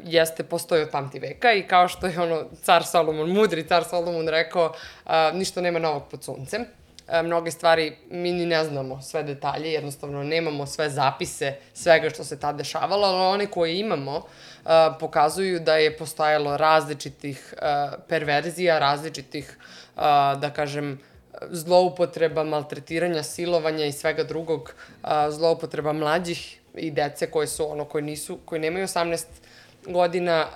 [0.05, 4.29] jeste postoji od pamti veka i kao što je ono car Solomon, mudri car Solomon
[4.29, 4.67] rekao,
[5.05, 6.65] uh, ništa nema novog pod suncem.
[7.09, 12.25] Uh, mnoge stvari mi ni ne znamo sve detalje, jednostavno nemamo sve zapise svega što
[12.25, 18.79] se tad dešavalo, ali one koje imamo uh, pokazuju da je postojalo različitih uh, perverzija,
[18.79, 19.59] različitih,
[20.41, 20.99] da kažem,
[21.51, 24.75] zloupotreba, maltretiranja, silovanja i svega drugog,
[25.31, 29.25] zloupotreba mlađih i dece koje su ono, koji nisu, koji nemaju 18
[29.87, 30.47] godina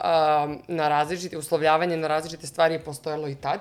[0.69, 3.61] na različite, uslovljavanje na različite stvari je postojalo i tad.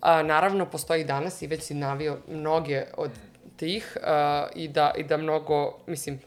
[0.00, 3.10] A, naravno, postoji danas i već si navio mnoge od
[3.56, 6.20] tih a, i, da, i da mnogo, mislim,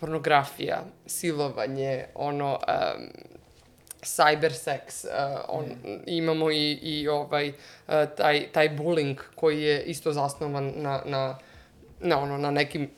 [0.00, 2.94] pornografija, silovanje, ono, a,
[4.04, 6.02] cyber sex, uh, on, mm.
[6.06, 11.38] imamo i, i ovaj, uh, taj, taj bullying koji je isto zasnovan na, na,
[12.00, 12.90] na, ono, na nekim,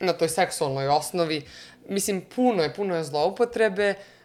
[0.00, 1.42] na toj seksualnoj osnovi.
[1.88, 4.15] Mislim, puno je, puno je zloupotrebe, uh,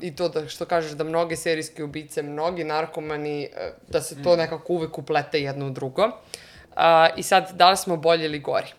[0.00, 4.34] i to da, što kažeš da mnoge serijske ubice, mnogi narkomani, uh, da se to
[4.34, 4.38] mm.
[4.38, 6.04] nekako uvek uplete jedno u drugo.
[6.04, 6.82] Uh,
[7.16, 8.72] I sad, da li smo bolji ili gori?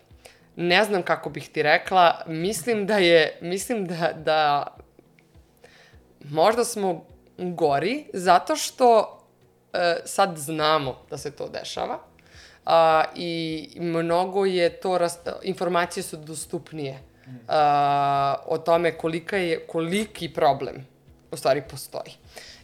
[0.56, 4.66] Ne znam kako bih ti rekla, mislim da je, mislim da, da
[6.24, 7.04] možda smo
[7.38, 9.18] gori zato što
[9.72, 11.98] e, sad znamo da se to dešava
[12.64, 14.98] a, i mnogo je to,
[15.42, 16.98] informacije su dostupnije
[17.48, 20.86] a, o tome kolika je, koliki problem
[21.30, 22.12] u stvari postoji.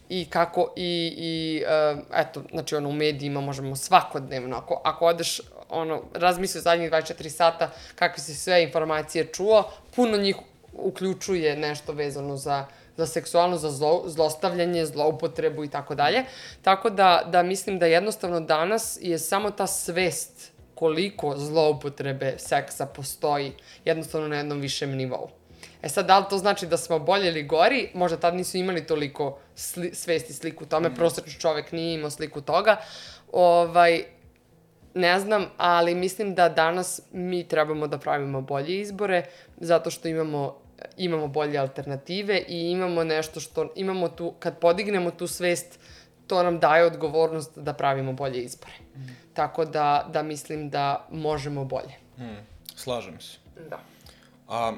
[0.09, 5.41] I kako, i, i uh, eto, znači ono, u medijima možemo svakodnevno, ako, ako odeš,
[5.69, 10.35] ono, razmisli zadnjih 24 sata kakve se sve informacije čuo, puno njih
[10.73, 12.65] uključuje nešto vezano za
[12.97, 16.23] za seksualno, za zlo, zlostavljanje, zloupotrebu i tako dalje.
[16.61, 20.34] Tako da, da mislim da jednostavno danas je samo ta svest
[20.75, 23.51] koliko zloupotrebe seksa postoji
[23.85, 25.29] jednostavno na jednom višem nivou.
[25.81, 27.89] E sad, da li to znači da smo bolje ili gori?
[27.93, 30.95] Možda tad nisu imali toliko sli, svesti sliku tome, mm.
[30.95, 32.77] prosječni čovek nije imao sliku toga.
[33.31, 34.03] Ovaj,
[34.93, 39.25] ne znam, ali mislim da danas mi trebamo da pravimo bolje izbore,
[39.57, 40.65] zato što imamo
[40.97, 45.79] imamo bolje alternative i imamo nešto što, imamo tu, kad podignemo tu svest,
[46.27, 48.73] to nam daje odgovornost da pravimo bolje izbore.
[48.95, 49.07] Mm.
[49.33, 51.95] Tako da, da mislim da možemo bolje.
[52.17, 52.45] Mm.
[52.75, 53.37] Slažem se.
[53.69, 53.79] Da.
[54.47, 54.73] A,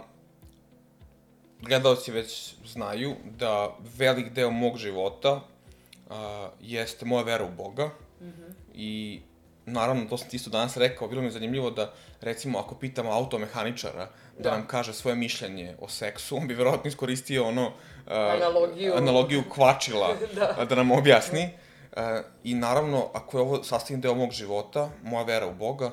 [1.61, 5.41] gledalci već znaju da velik deo mog života
[6.09, 7.85] a, jeste moja vera u Boga
[8.21, 8.53] mm -hmm.
[8.73, 9.21] i
[9.67, 13.11] naravno, to sam ti isto danas rekao, bilo mi je zanimljivo da, recimo, ako pitamo
[13.11, 17.67] automehaničara da, da nam kaže svoje mišljenje o seksu, on bi verovatno iskoristio ono...
[17.67, 17.73] Uh,
[18.07, 18.93] analogiju.
[18.95, 20.65] Analogiju kvačila da.
[20.65, 21.49] da nam objasni.
[21.91, 22.03] Uh,
[22.43, 25.91] I naravno, ako je ovo sastavni deo mog života, moja vera u Boga,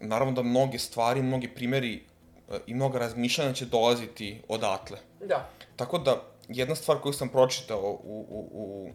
[0.00, 2.02] naravno da mnoge stvari, mnogi primeri
[2.48, 4.98] uh, i mnoga razmišljanja će dolaziti odatle.
[5.20, 5.50] Da.
[5.76, 8.90] Tako da, jedna stvar koju sam pročitao u, u, u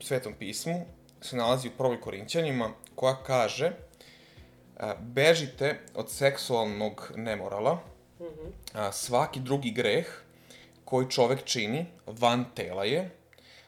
[0.00, 0.86] Svetom pismu
[1.24, 2.70] se nalazi u prvoj Korinćanima,
[3.02, 3.72] koja kaže
[4.78, 8.50] a, bežite od seksualnog nemorala, mm -hmm.
[8.74, 10.06] a, svaki drugi greh
[10.84, 13.10] koji čovek čini van tela je,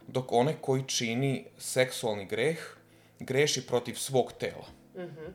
[0.06, 2.58] dok onaj koji čini seksualni greh
[3.18, 4.66] greši protiv svog tela.
[4.94, 5.32] Mm -hmm.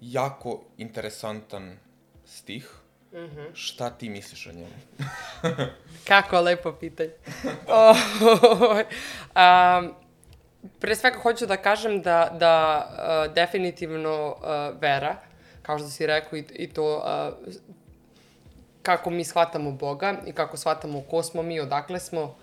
[0.00, 1.78] Jako interesantan
[2.24, 2.70] stih.
[3.12, 3.48] Mm -hmm.
[3.54, 4.76] Šta ti misliš o njemu?
[6.08, 7.12] Kako lepo pitanje.
[7.68, 7.96] oh,
[9.36, 10.01] um,
[10.80, 15.16] pre svega hoću da kažem da, da uh, definitivno uh, vera,
[15.62, 17.54] kao što si rekao i, i to uh,
[18.82, 22.34] kako mi shvatamo Boga i kako shvatamo ko smo mi, odakle smo, uh,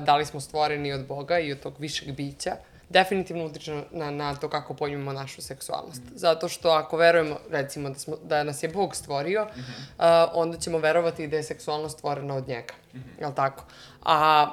[0.00, 2.56] da li smo stvoreni od Boga i od tog višeg bića,
[2.88, 6.02] definitivno utiče na, na to kako pojmimo našu seksualnost.
[6.02, 6.16] Mm.
[6.16, 10.24] Zato što ako verujemo, recimo, da, smo, da nas je Bog stvorio, mm -hmm.
[10.24, 12.74] uh, onda ćemo verovati da je seksualnost stvorena od njega.
[12.94, 13.20] Mm -hmm.
[13.20, 13.64] Jel tako?
[14.02, 14.50] A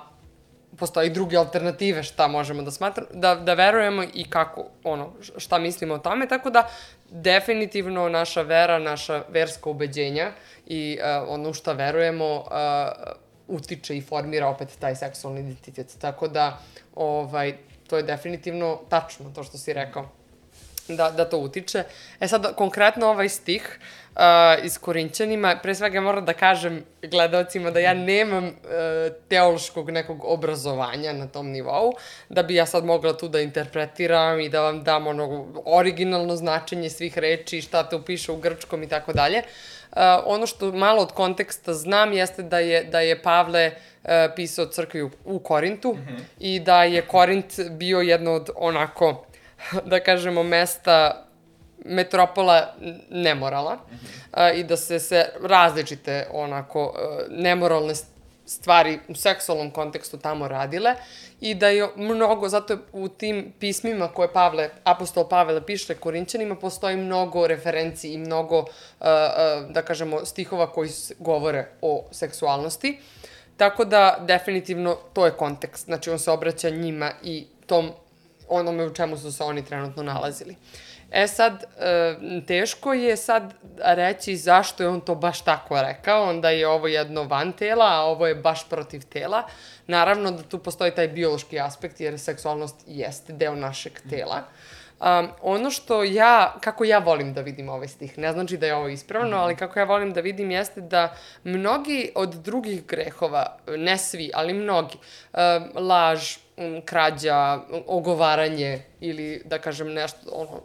[0.80, 5.94] postoji druge alternative šta možemo da smatramo, da, da verujemo i kako, ono, šta mislimo
[5.94, 6.70] o tome, tako da
[7.10, 10.32] definitivno naša vera, naša verska ubeđenja
[10.66, 12.48] i uh, ono šta verujemo uh,
[13.48, 15.98] utiče i formira opet taj seksualni identitet.
[16.02, 16.60] Tako da,
[16.96, 17.58] ovaj,
[17.88, 20.10] to je definitivno tačno, to što si rekao
[20.88, 21.84] da, da to utiče.
[22.20, 23.80] E sad, konkretno ovaj stih
[24.18, 28.52] uh, iz Korinćanima, pre svega moram da kažem gledalcima da ja nemam uh,
[29.28, 31.94] teološkog nekog obrazovanja na tom nivou,
[32.30, 36.90] da bi ja sad mogla tu da interpretiram i da vam dam ono originalno značenje
[36.90, 39.38] svih reči, šta te upiše u grčkom i tako dalje.
[39.92, 43.72] Uh, ono što malo od konteksta znam jeste da je, da je Pavle
[44.04, 46.20] uh, pisao crkvi u, u Korintu mm -hmm.
[46.40, 49.26] i da je Korint bio jedno od onako
[49.92, 51.27] da kažemo, mesta
[51.86, 52.74] metropola
[53.10, 54.52] nemorala mm -hmm.
[54.52, 56.94] uh, i da se se različite onako uh,
[57.30, 57.94] nemoralne
[58.48, 60.96] stvari u seksualnom kontekstu tamo radile
[61.42, 66.98] i da je mnogo, zato u tim pismima koje Pavle, apostol Pavle piše Korinćanima, postoji
[66.98, 68.66] mnogo referenciji i mnogo, uh,
[69.00, 73.00] uh, da kažemo, stihova koji govore o seksualnosti.
[73.58, 75.86] Tako da, definitivno, to je kontekst.
[75.86, 77.92] Znači, on se obraća njima i tom
[78.50, 80.56] onome u čemu su se oni trenutno nalazili.
[81.12, 82.16] E sad, e,
[82.48, 83.54] teško je sad
[83.84, 88.02] reći zašto je on to baš tako rekao, onda je ovo jedno van tela, a
[88.02, 89.44] ovo je baš protiv tela.
[89.88, 94.44] Naravno da tu postoji taj biološki aspekt, jer seksualnost jeste deo našeg tela.
[95.00, 98.76] Um, ono što ja, kako ja volim da vidim ovaj stih, ne znači da je
[98.76, 103.98] ovo ispravno, ali kako ja volim da vidim jeste da mnogi od drugih grehova, ne
[103.98, 106.38] svi, ali mnogi, um, laž,
[106.86, 110.62] krađa, ogovaranje ili da kažem nešto, ono,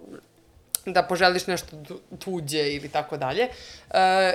[0.87, 1.77] da poželiš nešto
[2.19, 3.49] tuđe ili tako dalje,
[3.91, 4.33] e,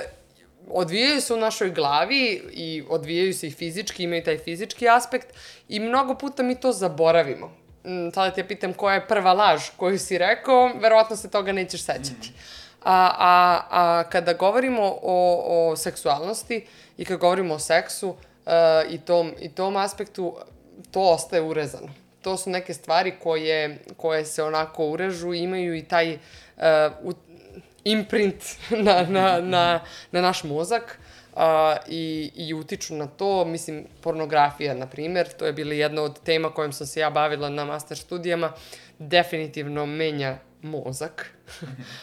[0.70, 5.26] odvijaju se u našoj glavi i odvijaju se i fizički, imaju taj fizički aspekt
[5.68, 7.46] i mnogo puta mi to zaboravimo.
[7.84, 11.80] Mm, sada te pitam koja je prva laž koju si rekao, verovatno se toga nećeš
[11.80, 12.32] sećati.
[12.84, 16.66] A, a, a kada govorimo o, o seksualnosti
[16.98, 18.16] i kad govorimo o seksu uh,
[18.90, 20.36] i, tom, i tom aspektu,
[20.90, 25.82] to ostaje urezano to su neke stvari koje, koje se onako urežu i imaju i
[25.82, 26.18] taj
[26.56, 27.14] uh,
[27.84, 28.44] imprint
[28.86, 29.80] na, na, na,
[30.12, 30.98] na naš mozak
[31.38, 31.40] uh,
[31.88, 33.44] i, i utiču na to.
[33.44, 37.48] Mislim, pornografija, na primer, to je bila jedna od tema kojom sam se ja bavila
[37.48, 38.52] na master studijama,
[38.98, 41.30] definitivno menja mozak.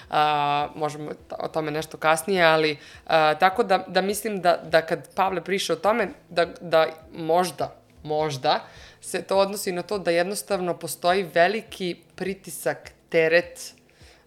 [0.10, 5.16] a, možemo o tome nešto kasnije, ali a, tako da, da mislim da, da kad
[5.16, 8.60] Pavle priše o tome, da, da možda, možda,
[9.06, 13.74] se to odnosi na to da jednostavno postoji veliki pritisak, teret,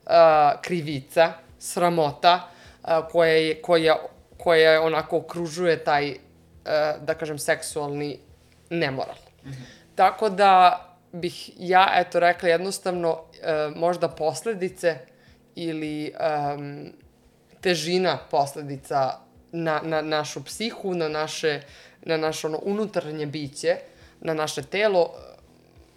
[0.07, 0.12] uh,
[0.62, 2.49] krivica, sramota
[2.83, 3.97] uh, koja, je, koja,
[4.37, 6.16] koja onako okružuje taj, uh,
[7.03, 8.18] da kažem, seksualni
[8.70, 9.16] nemoral.
[9.45, 9.66] Mm -hmm.
[9.95, 14.99] Tako da bih ja, eto, rekla jednostavno uh, možda posledice
[15.55, 16.93] ili um,
[17.61, 19.18] težina posledica
[19.53, 21.61] na, na našu psihu, na naše,
[22.03, 25.11] na naše ono unutarnje biće, uh, na naše telo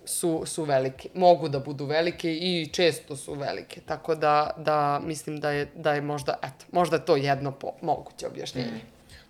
[0.05, 1.09] su, su velike.
[1.13, 3.81] Mogu da budu velike i često su velike.
[3.81, 7.71] Tako da, da mislim da je, da je možda, eto, možda je to jedno po,
[7.81, 8.71] moguće objašnjenje.
[8.71, 8.81] Mm.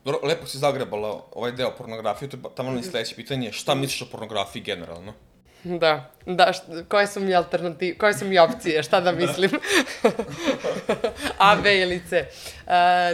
[0.05, 4.01] Dobro, lepo si zagrebala ovaj deo pornografije, to je tamo i sledeće pitanje, šta misliš
[4.01, 5.13] o pornografiji generalno?
[5.63, 9.51] Da, da, šta, koje su mi alternative, koje su mi opcije, šta da mislim?
[11.37, 12.25] A, B ili C.
[12.65, 12.71] Uh,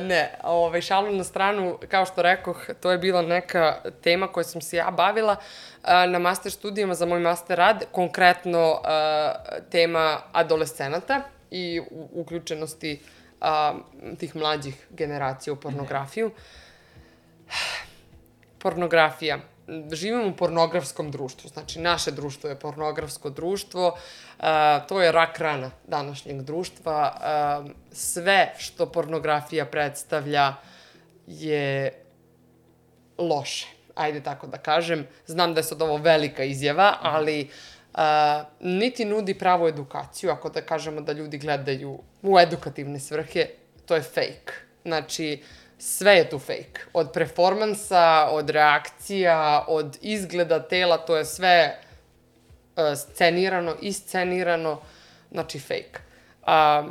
[0.08, 4.62] ne, ovaj, šalu na stranu, kao što rekoh, to je bila neka tema koju sam
[4.62, 8.80] se ja bavila uh, na master studijama za moj master rad, konkretno uh,
[9.72, 11.22] tema adolescenata
[11.52, 11.82] i
[12.14, 13.02] uključenosti
[13.42, 13.48] uh,
[14.18, 16.32] tih mlađih generacija u pornografiju.
[18.60, 19.40] Pornografija
[19.92, 24.46] živimo u pornografskom društvu, znači naše društvo je pornografsko društvo, uh,
[24.88, 27.16] to je rak rana današnjeg društva.
[27.66, 30.54] Uh, sve što pornografija predstavlja
[31.28, 31.94] je
[33.18, 35.08] loše, ajde tako da kažem.
[35.26, 37.50] Znam da je sad ovo velika izjava, ali
[37.94, 38.00] uh,
[38.60, 43.48] niti nudi pravu edukaciju, ako da kažemo da ljudi gledaju u edukativne svrhe,
[43.86, 44.54] to je fake.
[44.86, 45.44] Znači,
[45.78, 46.80] sve je tu fake.
[46.94, 51.76] Od performansa, od reakcija, od izgleda tela, to je sve
[52.76, 54.82] uh, scenirano, iscenirano,
[55.32, 56.00] znači fake.
[56.44, 56.88] A,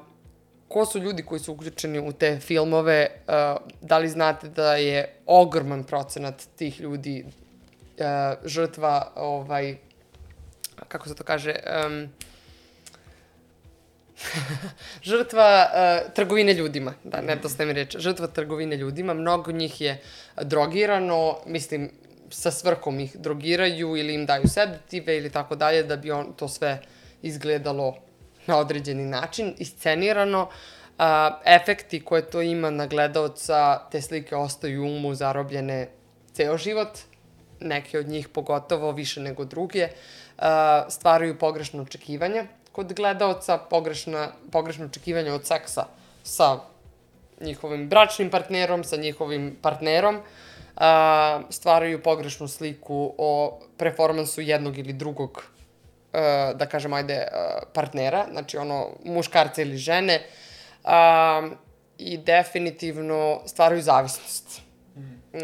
[0.69, 3.33] ko su ljudi koji su uključeni u te filmove, uh,
[3.81, 8.05] da li znate da je ogroman procenat tih ljudi uh,
[8.45, 9.77] žrtva, ovaj,
[10.89, 11.55] kako se to kaže,
[11.87, 12.09] um,
[15.11, 20.03] žrtva uh, trgovine ljudima, da, ne to mi reći, žrtva trgovine ljudima, mnogo njih je
[20.43, 21.91] drogirano, mislim,
[22.31, 26.49] sa svrhom ih drogiraju ili im daju sedative ili tako dalje, da bi on to
[26.49, 26.81] sve
[27.23, 27.97] izgledalo
[28.47, 30.43] na određeni način, iscenirano.
[30.43, 31.05] Uh,
[31.45, 35.89] efekti koje to ima na gledalca, te slike ostaju u umu zarobljene
[36.33, 36.99] ceo život,
[37.61, 39.89] neke od njih pogotovo više nego druge,
[40.39, 40.45] uh,
[40.89, 42.47] stvaraju pogrešno očekivanje,
[42.77, 45.87] kod gledaoca pogrešna, pogrešno očekivanje od seksa
[46.23, 46.59] sa
[47.41, 50.19] njihovim bračnim partnerom, sa njihovim partnerom,
[50.77, 55.45] a, stvaraju pogrešnu sliku o performansu jednog ili drugog,
[56.13, 60.27] a, da kažem, ajde, a, partnera, znači ono, muškarca ili žene,
[60.85, 61.49] a,
[61.99, 64.61] i definitivno stvaraju zavisnost.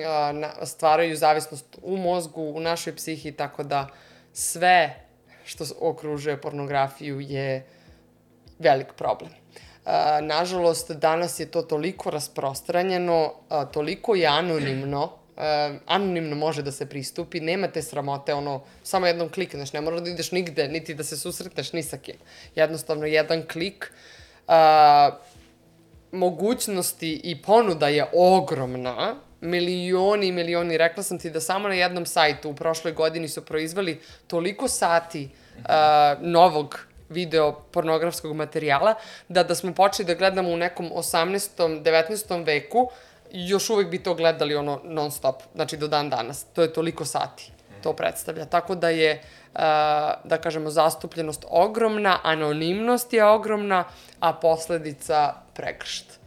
[0.06, 3.88] A, na, stvaraju zavisnost u mozgu, u našoj psihi, tako da
[4.32, 5.02] sve
[5.44, 7.66] što okružuje pornografiju je
[8.58, 9.30] velik problem.
[9.84, 16.72] A, nažalost, danas je to toliko rasprostranjeno, a, toliko je anonimno, a, anonimno može da
[16.72, 20.94] se pristupi, nema te sramote, ono, samo jednom klikneš, ne mora da ideš nigde, niti
[20.94, 22.16] da se susretneš ni sa kim.
[22.54, 23.92] Jednostavno, jedan klik,
[24.48, 25.10] a,
[26.12, 30.78] mogućnosti i ponuda je ogromna, milioni i milioni.
[30.78, 35.28] Rekla sam ti da samo na jednom sajtu u prošloj godini su proizvali toliko sati
[35.56, 35.64] uh,
[36.20, 36.78] novog
[37.08, 38.94] video pornografskog materijala,
[39.28, 41.82] da da smo počeli da gledamo u nekom 18.
[41.82, 42.46] 19.
[42.46, 42.90] veku,
[43.30, 46.44] još uvek bi to gledali ono non stop, znači do dan danas.
[46.54, 48.44] To je toliko sati to predstavlja.
[48.44, 49.22] Tako da je,
[50.24, 53.84] da kažemo, zastupljenost ogromna, anonimnost je ogromna,
[54.20, 56.21] a posledica prekršt.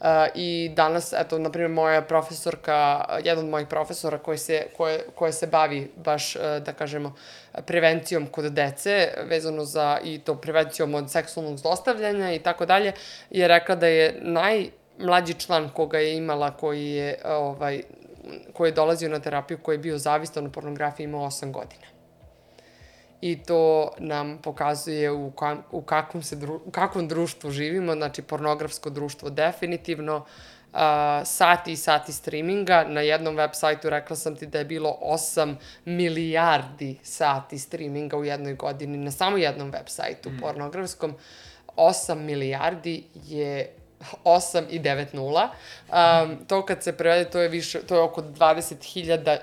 [0.00, 5.04] Uh, I danas, eto, na primjer, moja profesorka, jedan od mojih profesora koji se, koje,
[5.14, 7.14] koje se bavi baš, uh, da kažemo,
[7.66, 12.92] prevencijom kod dece, vezano za i to prevencijom od seksualnog zlostavljanja i tako dalje,
[13.30, 17.82] je rekla da je najmlađi član koga je imala, koji je, ovaj,
[18.52, 21.99] koji je dolazio na terapiju, koji je bio zavistan od pornografije, imao 8 godina
[23.20, 28.22] i to nam pokazuje u, ka, u, kakvom, se dru, u kakvom društvu živimo, znači
[28.22, 30.78] pornografsko društvo definitivno, uh,
[31.24, 32.84] sati i sati streaminga.
[32.88, 35.54] Na jednom web sajtu rekla sam ti da je bilo 8
[35.84, 40.38] milijardi sati streaminga u jednoj godini, na samo jednom web sajtu mm.
[40.40, 41.14] pornografskom.
[41.76, 43.74] 8 milijardi je
[44.24, 45.48] 8 i 9 nula.
[45.88, 49.38] Um, to kad se prevede, to je više, to je oko 20.000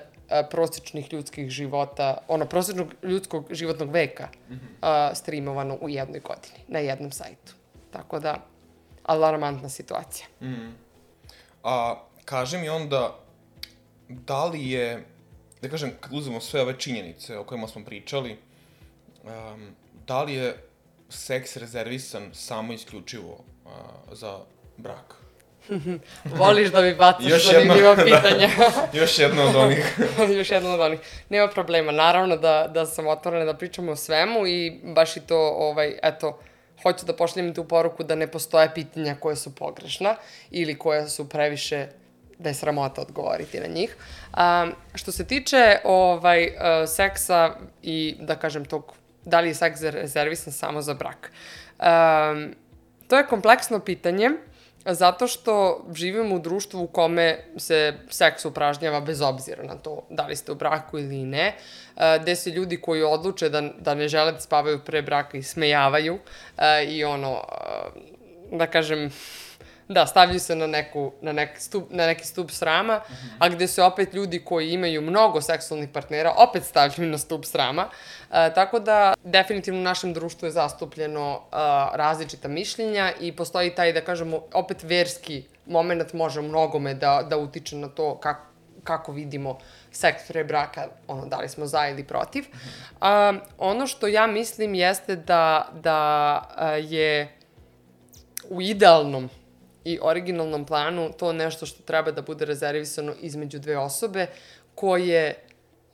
[0.50, 4.60] prosečnih ljudskih života, ono, prosečnog ljudskog životnog veka -hmm.
[4.82, 7.54] a, streamovano u jednoj godini, na jednom sajtu.
[7.92, 8.46] Tako da,
[9.04, 10.28] alarmantna situacija.
[10.42, 10.76] Mm.
[11.64, 13.20] A, kaži mi onda,
[14.10, 15.06] da li je,
[15.62, 18.38] da kažem, kad uzmemo sve ove činjenice o kojima smo pričali,
[19.24, 19.76] um,
[20.08, 20.64] da li je
[21.10, 23.32] seks rezervisan samo isključivo
[23.66, 23.72] uh,
[24.12, 24.40] za
[24.78, 25.27] brak?
[26.24, 28.50] Voliš da mi bacaš još zanimljiva da, pitanja.
[28.92, 30.00] Da, još jedno od onih.
[30.40, 31.00] još jedno od onih.
[31.30, 31.92] Nema problema.
[31.92, 36.40] Naravno da, da sam otvorena da pričamo o svemu i baš i to, ovaj, eto,
[36.84, 40.16] hoću da pošljem tu poruku da ne postoje pitanja koje su pogrešna
[40.52, 41.88] ili koje su previše
[42.40, 43.96] da je sramota odgovoriti na njih.
[44.38, 48.94] Um, što se tiče ovaj, uh, seksa i, da kažem, tog,
[49.26, 51.32] da li je seks rezervisan samo za brak?
[51.80, 52.56] Um,
[53.08, 54.30] to je kompleksno pitanje
[54.90, 60.28] Zato što živimo u društvu u kome se seks upražnjava bez obzira na to da
[60.28, 61.56] li ste u braku ili ne,
[62.22, 66.20] gde se ljudi koji odluče da, da ne žele da spavaju pre braka i smejavaju
[66.88, 67.44] i ono,
[68.52, 69.12] da kažem,
[69.90, 73.36] Da, stavljaju se na, neku, na, neki stup, na neki stup srama, mm -hmm.
[73.40, 77.90] a gde se opet ljudi koji imaju mnogo seksualnih partnera opet stavljaju na stup srama.
[78.32, 81.56] E, tako da, definitivno u našem društvu je zastupljeno e,
[81.98, 87.76] različita mišljenja i postoji taj, da kažemo, opet verski moment može mnogome da, da utiče
[87.76, 88.48] na to kako
[88.88, 89.58] kako vidimo
[89.92, 92.46] seks pre braka, ono, da li smo za ili protiv.
[93.02, 97.38] Um, ono što ja mislim jeste da, da uh, je
[98.50, 99.30] u idealnom
[99.88, 104.28] i originalnom planu to nešto što treba da bude rezervisano između dve osobe
[104.76, 105.36] koje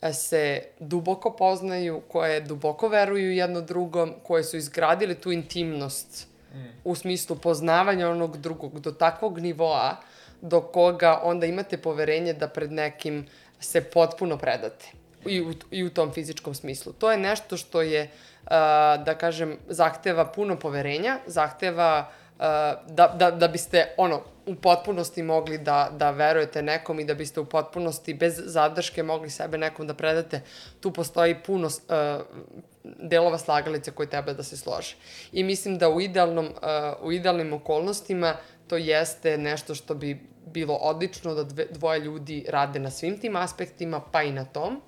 [0.01, 6.57] e, se duboko poznaju, koje duboko veruju jedno drugom, koje su izgradile tu intimnost mm.
[6.83, 9.95] u smislu poznavanja onog drugog do takvog nivoa
[10.41, 13.25] do koga onda imate poverenje da pred nekim
[13.59, 14.85] se potpuno predate
[15.25, 16.93] i u, i u tom fizičkom smislu.
[16.93, 18.49] To je nešto što je, uh,
[19.05, 22.22] da kažem, zahteva puno poverenja, zahteva uh,
[22.87, 27.39] da, da, da biste ono, u potpunosti mogli da, da verujete nekom i da biste
[27.39, 30.41] u potpunosti bez zadrške mogli sebe nekom da predate,
[30.79, 32.25] tu postoji puno uh,
[32.83, 34.95] delova slagalice koji treba da se slože.
[35.31, 38.35] I mislim da u, idealnom, uh, u idealnim okolnostima
[38.67, 43.35] to jeste nešto što bi bilo odlično da dve, dvoje ljudi rade na svim tim
[43.35, 44.81] aspektima, pa i na tom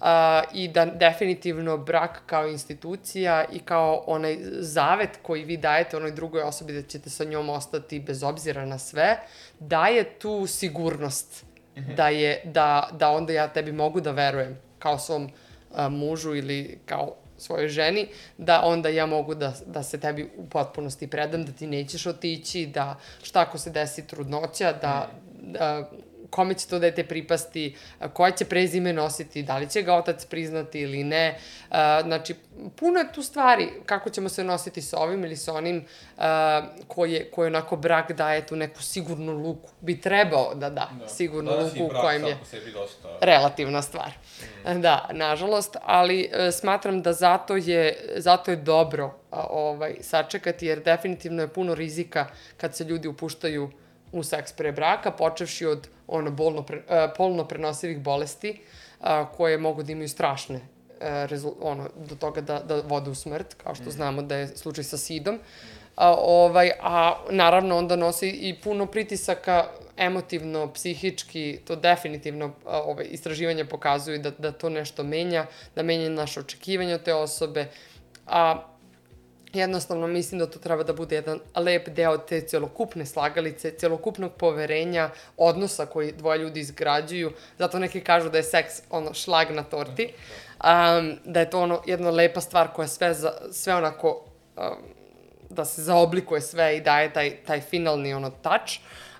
[0.00, 6.10] a, i da definitivno brak kao institucija i kao onaj zavet koji vi dajete onoj
[6.10, 9.16] drugoj osobi da ćete sa njom ostati bez obzira na sve,
[9.60, 11.44] daje tu sigurnost
[11.78, 11.94] -hmm.
[11.94, 15.30] da, je, da, da onda ja tebi mogu da verujem kao svom
[15.74, 18.08] a, mužu ili kao svojoj ženi,
[18.38, 22.66] da onda ja mogu da, da se tebi u potpunosti predam, da ti nećeš otići,
[22.66, 25.10] da šta ako se desi trudnoća, da,
[25.42, 25.52] mm.
[25.52, 25.90] da
[26.30, 27.76] kome će to dete pripasti,
[28.12, 31.38] koja će prezime nositi, da li će ga otac priznati ili ne.
[32.02, 32.34] Znači,
[32.76, 35.84] puno je tu stvari kako ćemo se nositi sa ovim ili sa onim
[36.88, 39.70] koje, koje onako brak daje tu neku sigurnu luku.
[39.80, 41.08] Bi trebao da da, da.
[41.08, 42.36] sigurnu da, luku u kojem je
[42.72, 43.08] dosta...
[43.20, 44.10] relativna stvar.
[44.66, 44.80] Mm.
[44.80, 51.42] Da, nažalost, ali e, smatram da zato je, zato je dobro ovaj, sačekati, jer definitivno
[51.42, 52.26] je puno rizika
[52.56, 53.70] kad se ljudi upuštaju
[54.12, 58.60] u seks pre braka, počevši od ono, bolno, pre, uh, polno prenosivih bolesti,
[59.00, 59.06] uh,
[59.36, 60.60] koje mogu da imaju strašne uh,
[61.00, 63.90] rezul, ono, do toga da, da vode u smrt, kao što mm.
[63.90, 65.38] znamo da je slučaj sa sidom.
[65.96, 73.64] A, ovaj, a naravno onda nosi i puno pritisaka emotivno, psihički, to definitivno ovaj, istraživanja
[73.64, 77.66] pokazuju da, da to nešto menja, da menja naše očekivanje od te osobe,
[78.26, 78.62] a
[79.52, 85.10] jednostavno mislim da to treba da bude jedan lep deo te celokupne slagalice, celokupnog poverenja,
[85.36, 87.32] odnosa koji dvoje ljudi izgrađuju.
[87.58, 90.12] Zato neki kažu da je seks ono šlag na torti.
[90.64, 94.24] Um, da je to ono jedna lepa stvar koja sve, za, sve onako
[94.56, 94.64] um,
[95.50, 98.72] da se zaoblikuje sve i daje taj, taj finalni ono touch.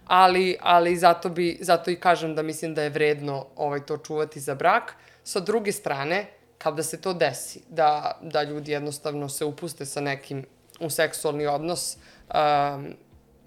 [0.07, 4.41] Ali, ali zato, bi, zato i kažem da mislim da je vredno ovaj, to čuvati
[4.41, 4.95] za brak.
[5.25, 6.27] Sa druge strane,
[6.59, 10.47] kada se to desi, da, da ljudi jednostavno se upuste sa nekim
[10.81, 12.95] u seksualni odnos um,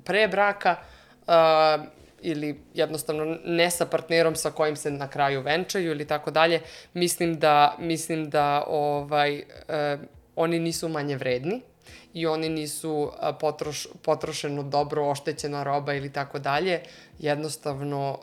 [0.03, 0.75] pre braka
[1.27, 1.85] uh,
[2.21, 6.61] ili jednostavno ne sa partnerom sa kojim se na kraju venčaju ili tako dalje,
[6.93, 10.01] mislim da, mislim da ovaj, uh,
[10.35, 11.61] oni nisu manje vredni
[12.13, 16.81] i oni nisu uh, potroš, potrošeno dobro, oštećena roba ili tako dalje.
[17.19, 18.19] Jednostavno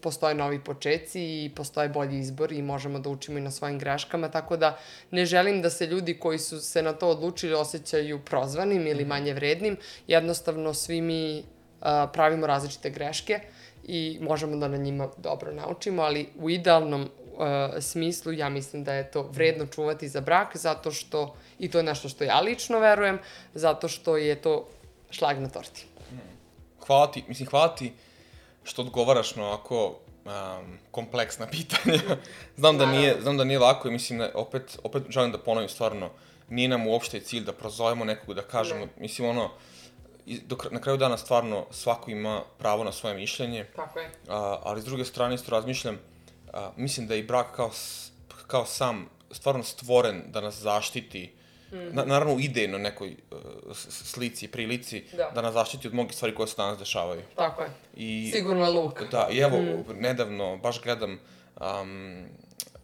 [0.00, 4.28] postoje novi počeci i postoje bolji izbor i možemo da učimo i na svojim greškama,
[4.28, 4.78] tako da
[5.10, 9.08] ne želim da se ljudi koji su se na to odlučili osjećaju prozvanim ili mhm.
[9.08, 9.76] manje vrednim,
[10.06, 11.44] jednostavno svi mi
[12.12, 13.40] pravimo različite greške
[13.84, 17.08] i možemo da na njima dobro naučimo, ali u idealnom uh,
[17.80, 21.84] smislu ja mislim da je to vredno čuvati za brak, zato što, i to je
[21.84, 23.18] nešto što ja lično verujem,
[23.54, 24.68] zato što je to
[25.10, 25.86] šlag na torti.
[26.86, 27.92] Hvala ti, mislim, hvala ti
[28.64, 32.00] što odgovaraš na ovako um, kompleksna pitanja.
[32.56, 35.68] znam, da nije, znam da nije lako i mislim, da opet, opet želim da ponovim
[35.68, 36.10] stvarno,
[36.48, 38.88] nije nam uopšte cilj da prozovemo nekog, da kažemo, ne.
[38.96, 39.50] mislim, ono,
[40.26, 43.64] dok, na kraju dana stvarno svako ima pravo na svoje mišljenje.
[43.76, 44.10] Tako je.
[44.28, 45.98] A, ali s druge strane isto razmišljam,
[46.52, 47.70] a, mislim da je i brak kao,
[48.46, 51.32] kao sam stvarno stvoren da nas zaštiti
[51.72, 51.94] Mm.
[51.94, 55.30] Na, naravno idejno nekoj uh, slici, prilici, da.
[55.34, 57.22] da nas zaštiti od mnogih stvari koje se danas dešavaju.
[57.36, 57.68] Tako je.
[57.96, 59.02] I, Sigurno luk.
[59.10, 59.84] Da, i evo, mm.
[60.00, 62.26] nedavno, baš gledam um,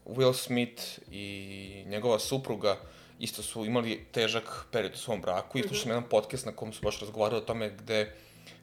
[0.07, 2.77] Will Smith i njegova supruga
[3.19, 5.59] isto su imali težak period u svom braku.
[5.59, 5.81] Isto mm -hmm.
[5.81, 8.15] što jedan podcast na kom su baš razgovarali o tome gde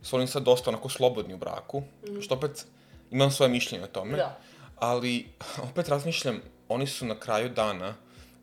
[0.01, 2.65] su oni sad dosta onako slobodni u braku, mm što opet
[3.11, 4.17] imam svoje mišljenje o tome.
[4.17, 4.39] Da.
[4.75, 5.27] Ali
[5.71, 7.95] opet razmišljam, oni su na kraju dana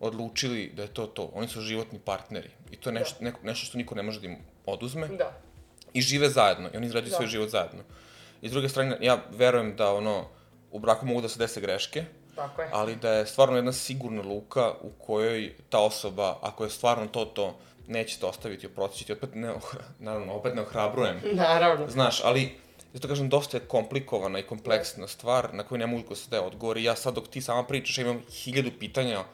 [0.02, 1.30] odlučili da je to to.
[1.34, 2.50] Oni su životni partneri.
[2.70, 3.24] I to je nešto, da.
[3.24, 4.36] neko, nešto što niko ne može da im
[4.66, 5.08] oduzme.
[5.08, 5.32] Da.
[5.92, 6.70] I žive zajedno.
[6.74, 7.16] I oni izrađuju da.
[7.16, 7.82] svoj život zajedno.
[8.42, 10.28] I s druge strane, ja verujem da ono,
[10.70, 12.68] u braku mogu da se dese greške, Tako je.
[12.72, 17.24] ali da je stvarno jedna sigurna luka u kojoj ta osoba, ako je stvarno to
[17.24, 19.54] to, neće te ostaviti, oprostići opet ne,
[19.98, 21.20] naravno, opet ne ohrabrujem.
[21.46, 21.88] Naravno.
[21.88, 22.58] Znaš, ali
[22.92, 26.42] zato kažem, dosta je komplikovana i kompleksna stvar na koju ne mogu da se daje
[26.42, 26.78] odgovor.
[26.78, 29.24] I ja sad dok ti sama pričaš, ja imam hiljadu pitanja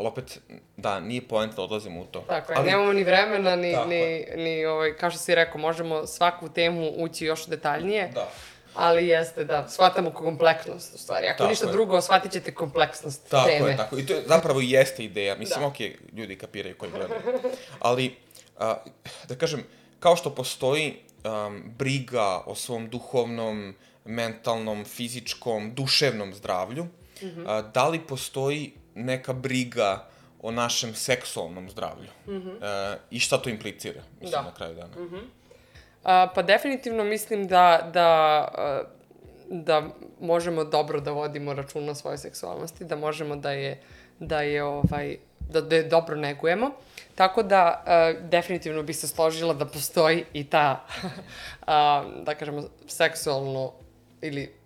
[0.00, 0.40] ali opet,
[0.76, 2.20] da, nije poenta da odlazimo u to.
[2.20, 6.06] Tako je, ali, nemamo ni vremena, ni, ni, ni ovaj, kao što si rekao, možemo
[6.06, 8.10] svaku temu ući još detaljnije.
[8.14, 8.30] Da.
[8.74, 11.26] Ali jeste, da, shvatamo kompleksnost, u stvari.
[11.26, 11.72] Ako tako ništa je.
[11.72, 13.58] drugo, shvatit ćete kompleksnost tako teme.
[13.58, 13.98] Tako je, tako.
[13.98, 15.36] I to je, zapravo i jeste ideja.
[15.36, 15.66] Mislim, da.
[15.66, 17.20] okay, ljudi kapiraju koji gledaju.
[17.80, 18.16] Ali,
[18.58, 18.76] a,
[19.28, 19.64] da kažem,
[19.98, 23.74] kao što postoji um, briga o svom duhovnom,
[24.04, 26.90] mentalnom, fizičkom, duševnom zdravlju, mm
[27.26, 27.44] -hmm.
[27.46, 30.06] a, da li postoji neka briga
[30.42, 32.08] o našem seksualnom zdravlju.
[32.26, 32.56] Mm -hmm.
[32.62, 34.42] e, I šta to implicira, mislim, da.
[34.42, 34.96] na kraju dana.
[34.96, 35.22] Mm -hmm.
[36.04, 38.48] A, pa definitivno mislim da, da,
[39.48, 39.88] da
[40.20, 43.80] možemo dobro da vodimo račun na svojoj seksualnosti, da možemo da je,
[44.18, 46.70] da je ovaj, da, da je dobro negujemo.
[47.14, 51.66] Tako da, uh, definitivno bi se složila da postoji i ta, uh,
[52.24, 53.72] da kažemo, seksualno
[54.20, 54.59] ili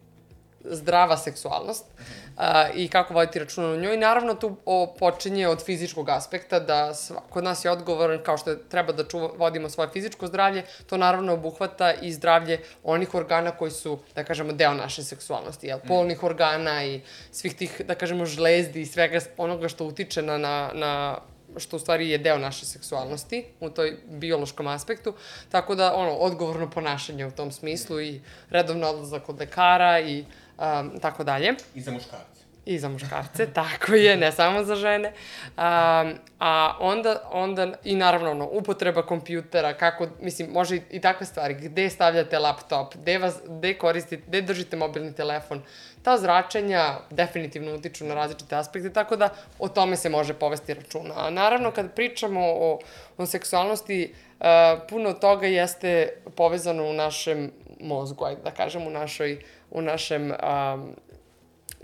[0.64, 2.42] zdrava seksualnost uh,
[2.74, 3.96] i kako voditi računa o njoj.
[3.96, 8.54] Naravno, tu o, počinje od fizičkog aspekta, da sva, kod nas je odgovoran kao što
[8.54, 13.70] treba da čuva, vodimo svoje fizičko zdravlje, to naravno obuhvata i zdravlje onih organa koji
[13.70, 15.78] su, da kažemo, deo naše seksualnosti, jel?
[15.88, 17.00] Polnih organa i
[17.30, 21.18] svih tih, da kažemo, žlezdi i svega onoga što utiče na, na, na
[21.56, 25.14] što u stvari je deo naše seksualnosti u toj biološkom aspektu,
[25.50, 30.24] tako da ono, odgovorno ponašanje u tom smislu i redovno odlazak od lekara i
[30.58, 31.54] um, tako dalje.
[31.74, 32.34] I za muškarce.
[32.66, 35.12] I za muškarce, tako je, ne samo za žene.
[35.56, 36.04] A,
[36.40, 41.54] a onda, onda, i naravno, ono, upotreba kompjutera, kako, mislim, može i, i takve stvari,
[41.54, 45.62] gde stavljate laptop, gde, vas, gde koristite, gde držite mobilni telefon,
[46.02, 49.28] ta zračenja definitivno utiču na različite aspekte, tako da
[49.58, 51.14] o tome se može povesti računa.
[51.16, 52.78] A naravno, kad pričamo o,
[53.16, 54.46] o seksualnosti, uh,
[54.88, 57.50] puno toga jeste povezano u našem
[57.80, 59.38] mozgu, ajde da kažem, u našoj,
[59.74, 60.94] u našem um,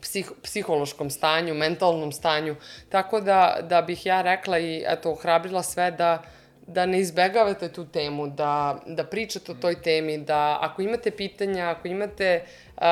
[0.01, 2.57] psih, psihološkom stanju, mentalnom stanju.
[2.89, 6.23] Tako da, da bih ja rekla i eto, ohrabrila sve da,
[6.67, 11.71] da ne izbegavate tu temu, da, da pričate o toj temi, da ako imate pitanja,
[11.71, 12.45] ako imate
[12.77, 12.83] uh,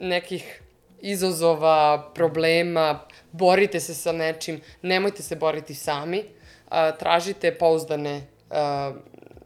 [0.00, 0.62] nekih
[1.00, 3.00] izazova, problema,
[3.32, 8.96] borite se sa nečim, nemojte se boriti sami, uh, tražite pouzdane uh,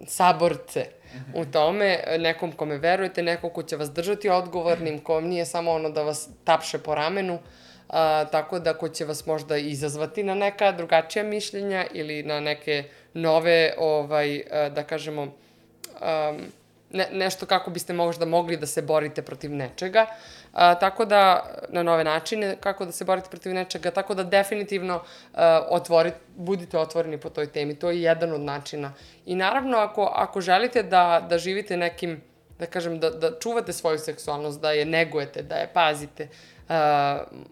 [0.07, 0.87] saborce,
[1.35, 5.91] u tome, nekom kome verujete, neko ko će vas držati odgovornim, ko nije samo ono
[5.91, 7.39] da vas tapše po ramenu,
[7.89, 12.85] a, tako da ko će vas možda izazvati na neka drugačija mišljenja ili na neke
[13.15, 16.41] nove, ovaj, a, da kažemo, um,
[16.93, 20.07] ne, nešto kako biste možda mogli da se borite protiv nečega.
[20.53, 25.03] A, tako da, na nove načine, kako da se borite protiv nečega, tako da definitivno
[25.35, 27.75] a, otvorit, budite otvoreni po toj temi.
[27.75, 28.93] To je jedan od načina.
[29.27, 32.21] I naravno, ako, ako želite da, da živite nekim,
[32.59, 36.29] da kažem, da, da čuvate svoju seksualnost, da je negujete, da je pazite,
[36.69, 36.75] uh,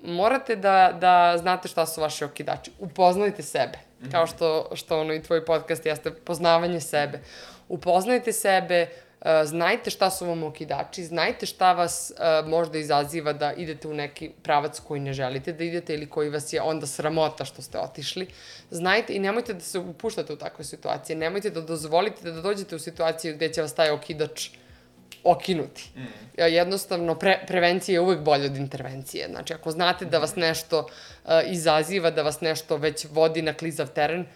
[0.04, 2.70] morate da, da znate šta su vaši okidači.
[2.78, 4.12] Upoznajte sebe, -hmm.
[4.12, 7.20] kao što, što ono i tvoj podcast jeste poznavanje sebe.
[7.68, 9.09] Upoznajte sebe, uh,
[9.44, 14.30] znajte šta su vam okidači, znajte šta vas uh, možda izaziva da idete u neki
[14.42, 18.26] pravac koji ne želite da idete ili koji vas je onda sramota što ste otišli.
[18.70, 22.78] Znajte i nemojte da se upuštate u takve situacije, nemojte da dozvolite da dođete u
[22.78, 24.48] situaciju gde će vas taj okidač
[25.24, 25.90] okinuti.
[25.96, 26.00] Mm.
[26.36, 29.28] Jednostavno, pre, prevencija je uvek bolja od intervencije.
[29.28, 33.88] Znači, ako znate da vas nešto uh, izaziva, da vas nešto već vodi na klizav
[33.88, 34.26] teren, uh,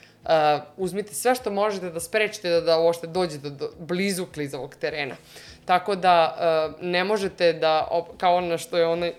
[0.77, 5.17] uzmite sve što možete da sprečite da, da uopšte dođete do, blizu klizavog terena.
[5.65, 9.13] Tako da uh, ne možete da, kao ono što je onaj,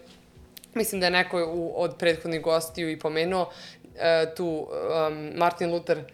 [0.74, 5.98] mislim da je neko u, od prethodnih gostiju i pomenuo, uh, tu um, Martin Luther
[5.98, 6.06] uh,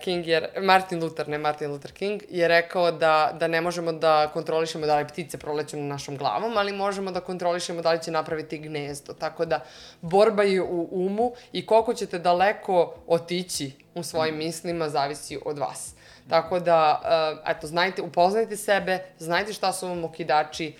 [0.00, 4.30] King je, Martin Luther, ne Martin Luther King, je rekao da, da ne možemo da
[4.32, 8.10] kontrolišemo da li ptice proleću na našom glavom, ali možemo da kontrolišemo da li će
[8.10, 9.12] napraviti gnezdo.
[9.12, 9.60] Tako da
[10.00, 15.94] borba je u umu i koliko ćete daleko otići u svojim mislima zavisi od vas.
[16.28, 20.74] Tako da, uh, eto, znajte, upoznajte sebe, znajte šta su vam okidači,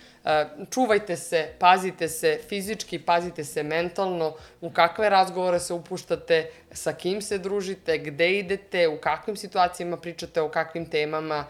[0.70, 7.22] čuvajte se, pazite se fizički, pazite se mentalno, u kakve razgovore se upuštate, sa kim
[7.22, 11.44] se družite, gde idete, u kakvim situacijama pričate, o kakvim temama,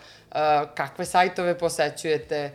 [0.75, 2.51] kakve sajtove posećujete,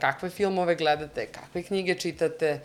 [0.00, 2.60] kakve filmove gledate, kakve knjige čitate,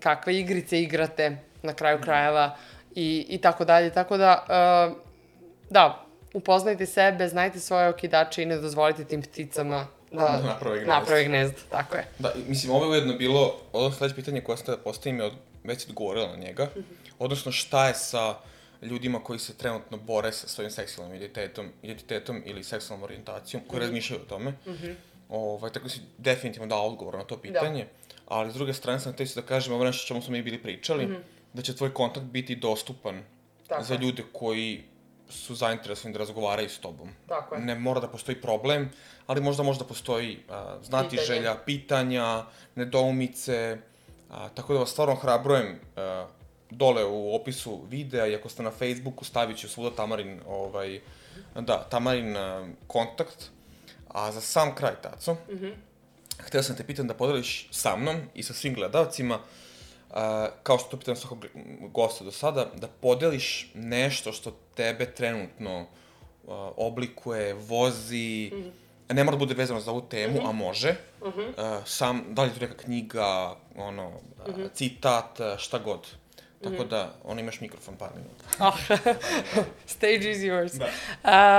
[0.00, 2.56] kakve igrice igrate, na kraju krajeva,
[2.94, 3.90] i, i tako dalje.
[3.90, 4.44] Tako da,
[5.70, 6.04] da,
[6.34, 10.92] upoznajte sebe, znajte svoje okidače i ne dozvolite tim pticama da, da naprave gnezdo.
[10.92, 12.06] Naprave gnezdo, tako je.
[12.18, 15.32] Da, mislim, ovo je ujedno bilo, ovo sledeće pitanje koje ste postavili mi, od,
[15.64, 17.12] već odgovorila na njega, mm -hmm.
[17.18, 18.34] odnosno šta je sa
[18.82, 23.82] ljudima koji se trenutno bore sa svojim seksualnim identitetom, identitetom ili seksualnom orijentacijom, koji mm
[23.82, 23.86] -hmm.
[23.86, 24.50] razmišljaju o tome.
[24.50, 24.94] Mm -hmm.
[25.28, 27.42] ovaj, tako si definitivno dao odgovor na to da.
[27.42, 28.14] pitanje, da.
[28.26, 31.06] ali s druge strane sam te da kažem ovo nešto čemu smo mi bili pričali,
[31.06, 31.20] mm -hmm.
[31.52, 33.22] da će tvoj kontakt biti dostupan
[33.68, 33.82] tako.
[33.82, 34.84] za ljude koji
[35.30, 37.08] su zainteresovani da razgovaraju s tobom.
[37.28, 37.60] Tako je.
[37.60, 38.90] Ne mora da postoji problem,
[39.26, 41.26] ali možda možda postoji uh, znati Pitanje.
[41.26, 43.78] želja, pitanja, nedoumice,
[44.30, 46.30] uh, tako da vas stvarno hrabrujem uh,
[46.70, 51.00] dole u opisu videa i ako ste na Facebooku stavit ću svuda Tamarin, ovaj,
[51.54, 53.50] da, Tamarin uh, kontakt.
[54.08, 55.72] A za sam kraj, Taco, mm -hmm.
[56.38, 59.42] htio sam te pitan da podeliš sa mnom i sa svim gledalcima uh,
[60.62, 61.46] kao što to pitam svakog
[61.92, 65.86] gosta do sada, da podeliš nešto što tebe trenutno
[66.48, 70.48] a, oblikuje, vozi, mm ne mora da bude vezano za ovu temu, mm -hmm.
[70.48, 70.92] a može.
[71.22, 71.52] Mm -hmm.
[71.56, 74.68] a, sam, da li je to neka knjiga, ono, mm -hmm.
[74.74, 76.06] citat, šta god.
[76.62, 76.88] Tako mm -hmm.
[76.88, 78.68] da, on imaš mikrofon par minuta.
[78.68, 78.78] oh,
[79.96, 80.72] stage is yours.
[80.72, 80.86] Da.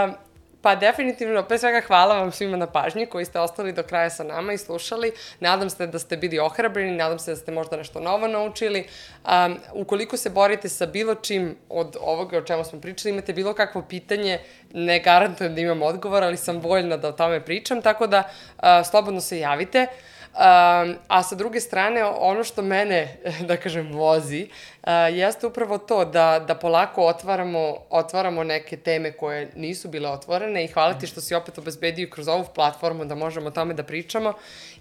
[0.06, 0.16] Um,
[0.62, 4.24] Pa definitivno, pre svega hvala vam svima na pažnji koji ste ostali do kraja sa
[4.24, 5.12] nama i slušali.
[5.40, 8.86] Nadam se da ste bili ohrabreni, nadam se da ste možda nešto novo naučili.
[9.26, 13.54] Um, ukoliko se borite sa bilo čim od ovoga o čemu smo pričali, imate bilo
[13.54, 14.40] kakvo pitanje,
[14.74, 18.24] ne garantujem da imam odgovor, ali sam voljna da o tome pričam, tako da
[18.58, 19.88] uh, slobodno se javite.
[20.32, 23.18] Um, a sa druge strane, ono što mene,
[23.48, 24.48] da kažem, vozi,
[24.84, 30.64] uh, jeste upravo to da, da polako otvaramo, otvaramo neke teme koje nisu bile otvorene
[30.64, 33.84] i hvala ti što si opet obezbedio kroz ovu platformu da možemo o tome da
[33.84, 34.34] pričamo.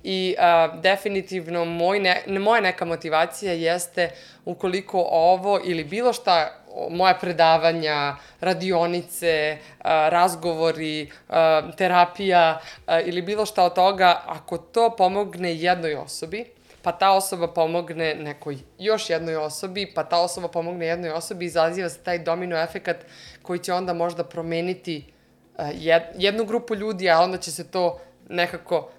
[0.02, 4.10] I uh, definitivno moj ne, moja neka motivacija jeste
[4.44, 6.60] ukoliko ovo ili bilo šta
[6.90, 11.10] moja predavanja, radionice, razgovori,
[11.76, 12.60] terapija
[13.05, 16.44] ili bilo šta od toga, ako to pomogne jednoj osobi,
[16.82, 21.88] pa ta osoba pomogne nekoj još jednoj osobi, pa ta osoba pomogne jednoj osobi, izaziva
[21.88, 22.97] se taj domino efekat
[23.42, 25.05] koji će onda možda promeniti
[26.14, 28.90] jednu grupu ljudi, a onda će se to nekako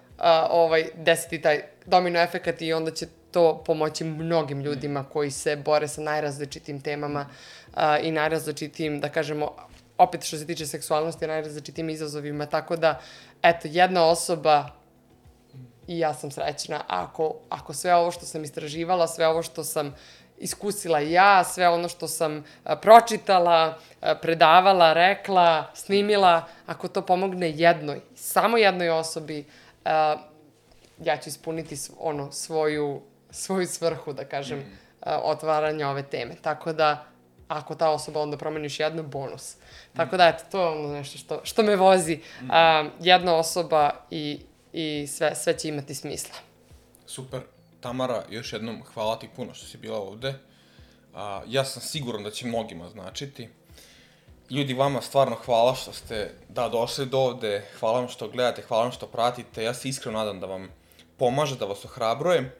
[0.50, 5.88] ovaj, desiti taj domino efekat i onda će to pomoći mnogim ljudima koji se bore
[5.88, 7.26] sa najrazličitim temama
[7.74, 9.52] a, i najrazličitim, da kažemo,
[9.98, 13.00] opet što se tiče seksualnosti, najrazličitim izazovima, tako da,
[13.42, 14.68] eto, jedna osoba
[15.86, 16.84] i ja sam srećna.
[16.86, 19.94] Ako, ako sve ovo što sam istraživala, sve ovo što sam
[20.38, 27.50] iskusila ja, sve ono što sam a, pročitala, a, predavala, rekla, snimila, ako to pomogne
[27.50, 29.44] jednoj, samo jednoj osobi,
[31.04, 33.00] ja ću ispuniti ono svoju
[33.32, 34.78] svoju svrhu, da kažem, mm.
[35.22, 36.34] otvaranja ove teme.
[36.42, 37.04] Tako da,
[37.48, 39.56] ako ta osoba onda promeniš jednu, bonus.
[39.96, 42.16] Tako da, eto, to je ono nešto što, što me vozi.
[42.16, 42.50] Mm.
[42.50, 44.40] A, jedna osoba i,
[44.72, 46.34] i sve, sve će imati smisla.
[47.06, 47.40] Super.
[47.80, 50.34] Tamara, još jednom hvala ti puno što si bila ovde.
[51.14, 53.48] A, ja sam siguran da će mnogima značiti.
[54.50, 58.82] Ljudi, vama stvarno hvala što ste da došli do ovde, hvala vam što gledate, hvala
[58.82, 59.62] vam što pratite.
[59.64, 60.68] Ja se iskreno nadam da vam
[61.22, 62.50] pomaže, da vas ohrabrujem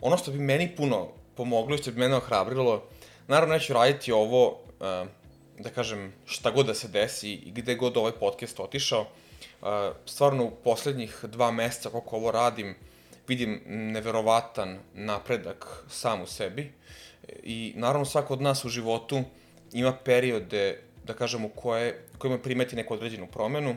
[0.00, 2.82] ono što bi meni puno pomoglo i što bi mene ohrabrilo,
[3.28, 5.08] naravno neću raditi ovo, uh,
[5.58, 9.00] da kažem, šta god da se desi i gde god ovaj podcast otišao.
[9.00, 9.68] Uh,
[10.06, 12.74] stvarno u poslednjih dva meseca koliko ovo radim,
[13.28, 16.72] vidim neverovatan napredak sam u sebi.
[17.42, 19.22] I naravno svako od nas u životu
[19.72, 23.76] ima periode, da kažem, u koje, kojima primeti neku određenu promenu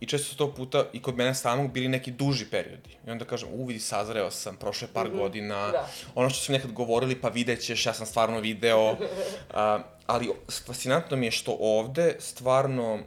[0.00, 2.96] I često su to puta i kod mene samog bili neki duži periodi.
[3.06, 5.18] I onda kažem, u vidi, sazreo sam, prošle par mm -hmm.
[5.18, 5.88] godina, da.
[6.14, 8.90] ono što su nekad govorili, pa vidjet ćeš, ja sam stvarno video.
[8.92, 8.98] uh,
[10.06, 10.30] ali
[10.66, 13.00] fascinantno mi je što ovde stvarno uh,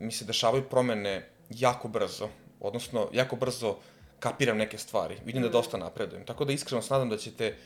[0.00, 2.28] mi se dešavaju promene jako brzo.
[2.60, 3.76] Odnosno, jako brzo
[4.18, 5.16] kapiram neke stvari.
[5.24, 5.48] Vidim mm -hmm.
[5.48, 6.26] da dosta napredujem.
[6.26, 7.56] Tako da iskreno se nadam da ćete,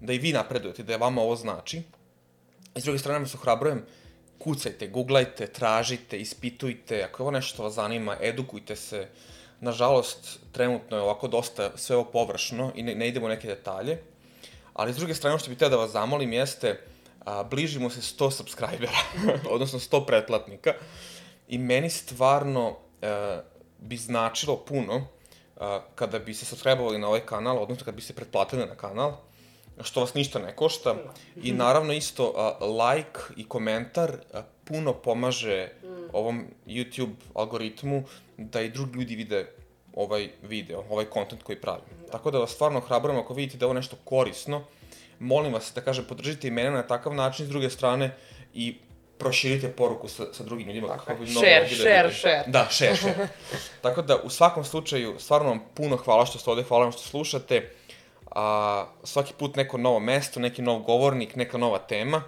[0.00, 1.82] da i vi napredujete, da je vama ovo znači.
[2.74, 3.99] I s druge strane vas ohrabrujem, uh,
[4.40, 9.08] kucajte, googlajte, tražite, ispitujte, ako je ovo nešto vas zanima, edukujte se.
[9.60, 13.98] Nažalost, trenutno je ovako dosta sve ovo površno i ne, ne idemo u neke detalje.
[14.72, 16.80] Ali s druge strane, što bih teo da vas zamolim jeste,
[17.24, 18.98] a, bližimo se 100 subscribera,
[19.54, 20.74] odnosno 100 pretplatnika.
[21.48, 23.40] I meni stvarno a,
[23.78, 25.06] bi značilo puno
[25.56, 29.16] a, kada bi se subscribe na ovaj kanal, odnosno kada bi se pretplatili na kanal,
[29.82, 30.94] što vas ništa ne košta.
[31.42, 35.68] I naravno isto a, like i komentar a, puno pomaže
[36.12, 38.02] ovom YouTube algoritmu
[38.36, 39.46] da i drugi ljudi vide
[39.94, 41.84] ovaj video, ovaj kontent koji pravim.
[42.06, 42.12] Da.
[42.12, 44.64] Tako da vas stvarno hrabrujem ako vidite da je ovo nešto korisno,
[45.18, 48.16] molim vas da kažem podržite i mene na takav način s druge strane
[48.54, 48.76] i
[49.18, 50.88] proširite poruku sa, sa drugim ljudima.
[50.88, 52.44] Tako kako bi mnogo share, share, share.
[52.46, 53.28] Da, share, share.
[53.82, 57.02] Tako da, u svakom slučaju, stvarno vam puno hvala što ste ovde, hvala vam što
[57.02, 57.70] slušate
[58.30, 62.22] a, svaki put neko novo mesto, neki nov govornik, neka nova tema.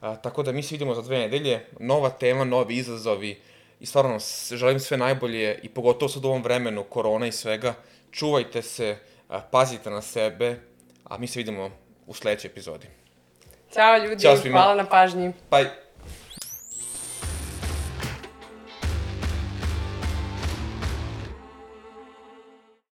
[0.00, 3.40] A, tako da mi se vidimo za dve nedelje, nova tema, novi izazovi
[3.80, 4.18] i stvarno
[4.50, 7.74] želim sve najbolje i pogotovo sad u ovom vremenu korona i svega.
[8.10, 8.96] Čuvajte se,
[9.28, 10.60] a, pazite na sebe,
[11.04, 11.70] a mi se vidimo
[12.06, 12.86] u sledećoj epizodi.
[13.74, 15.32] Ćao ljudi, Ćao hvala na pažnji.
[15.50, 15.87] Bye.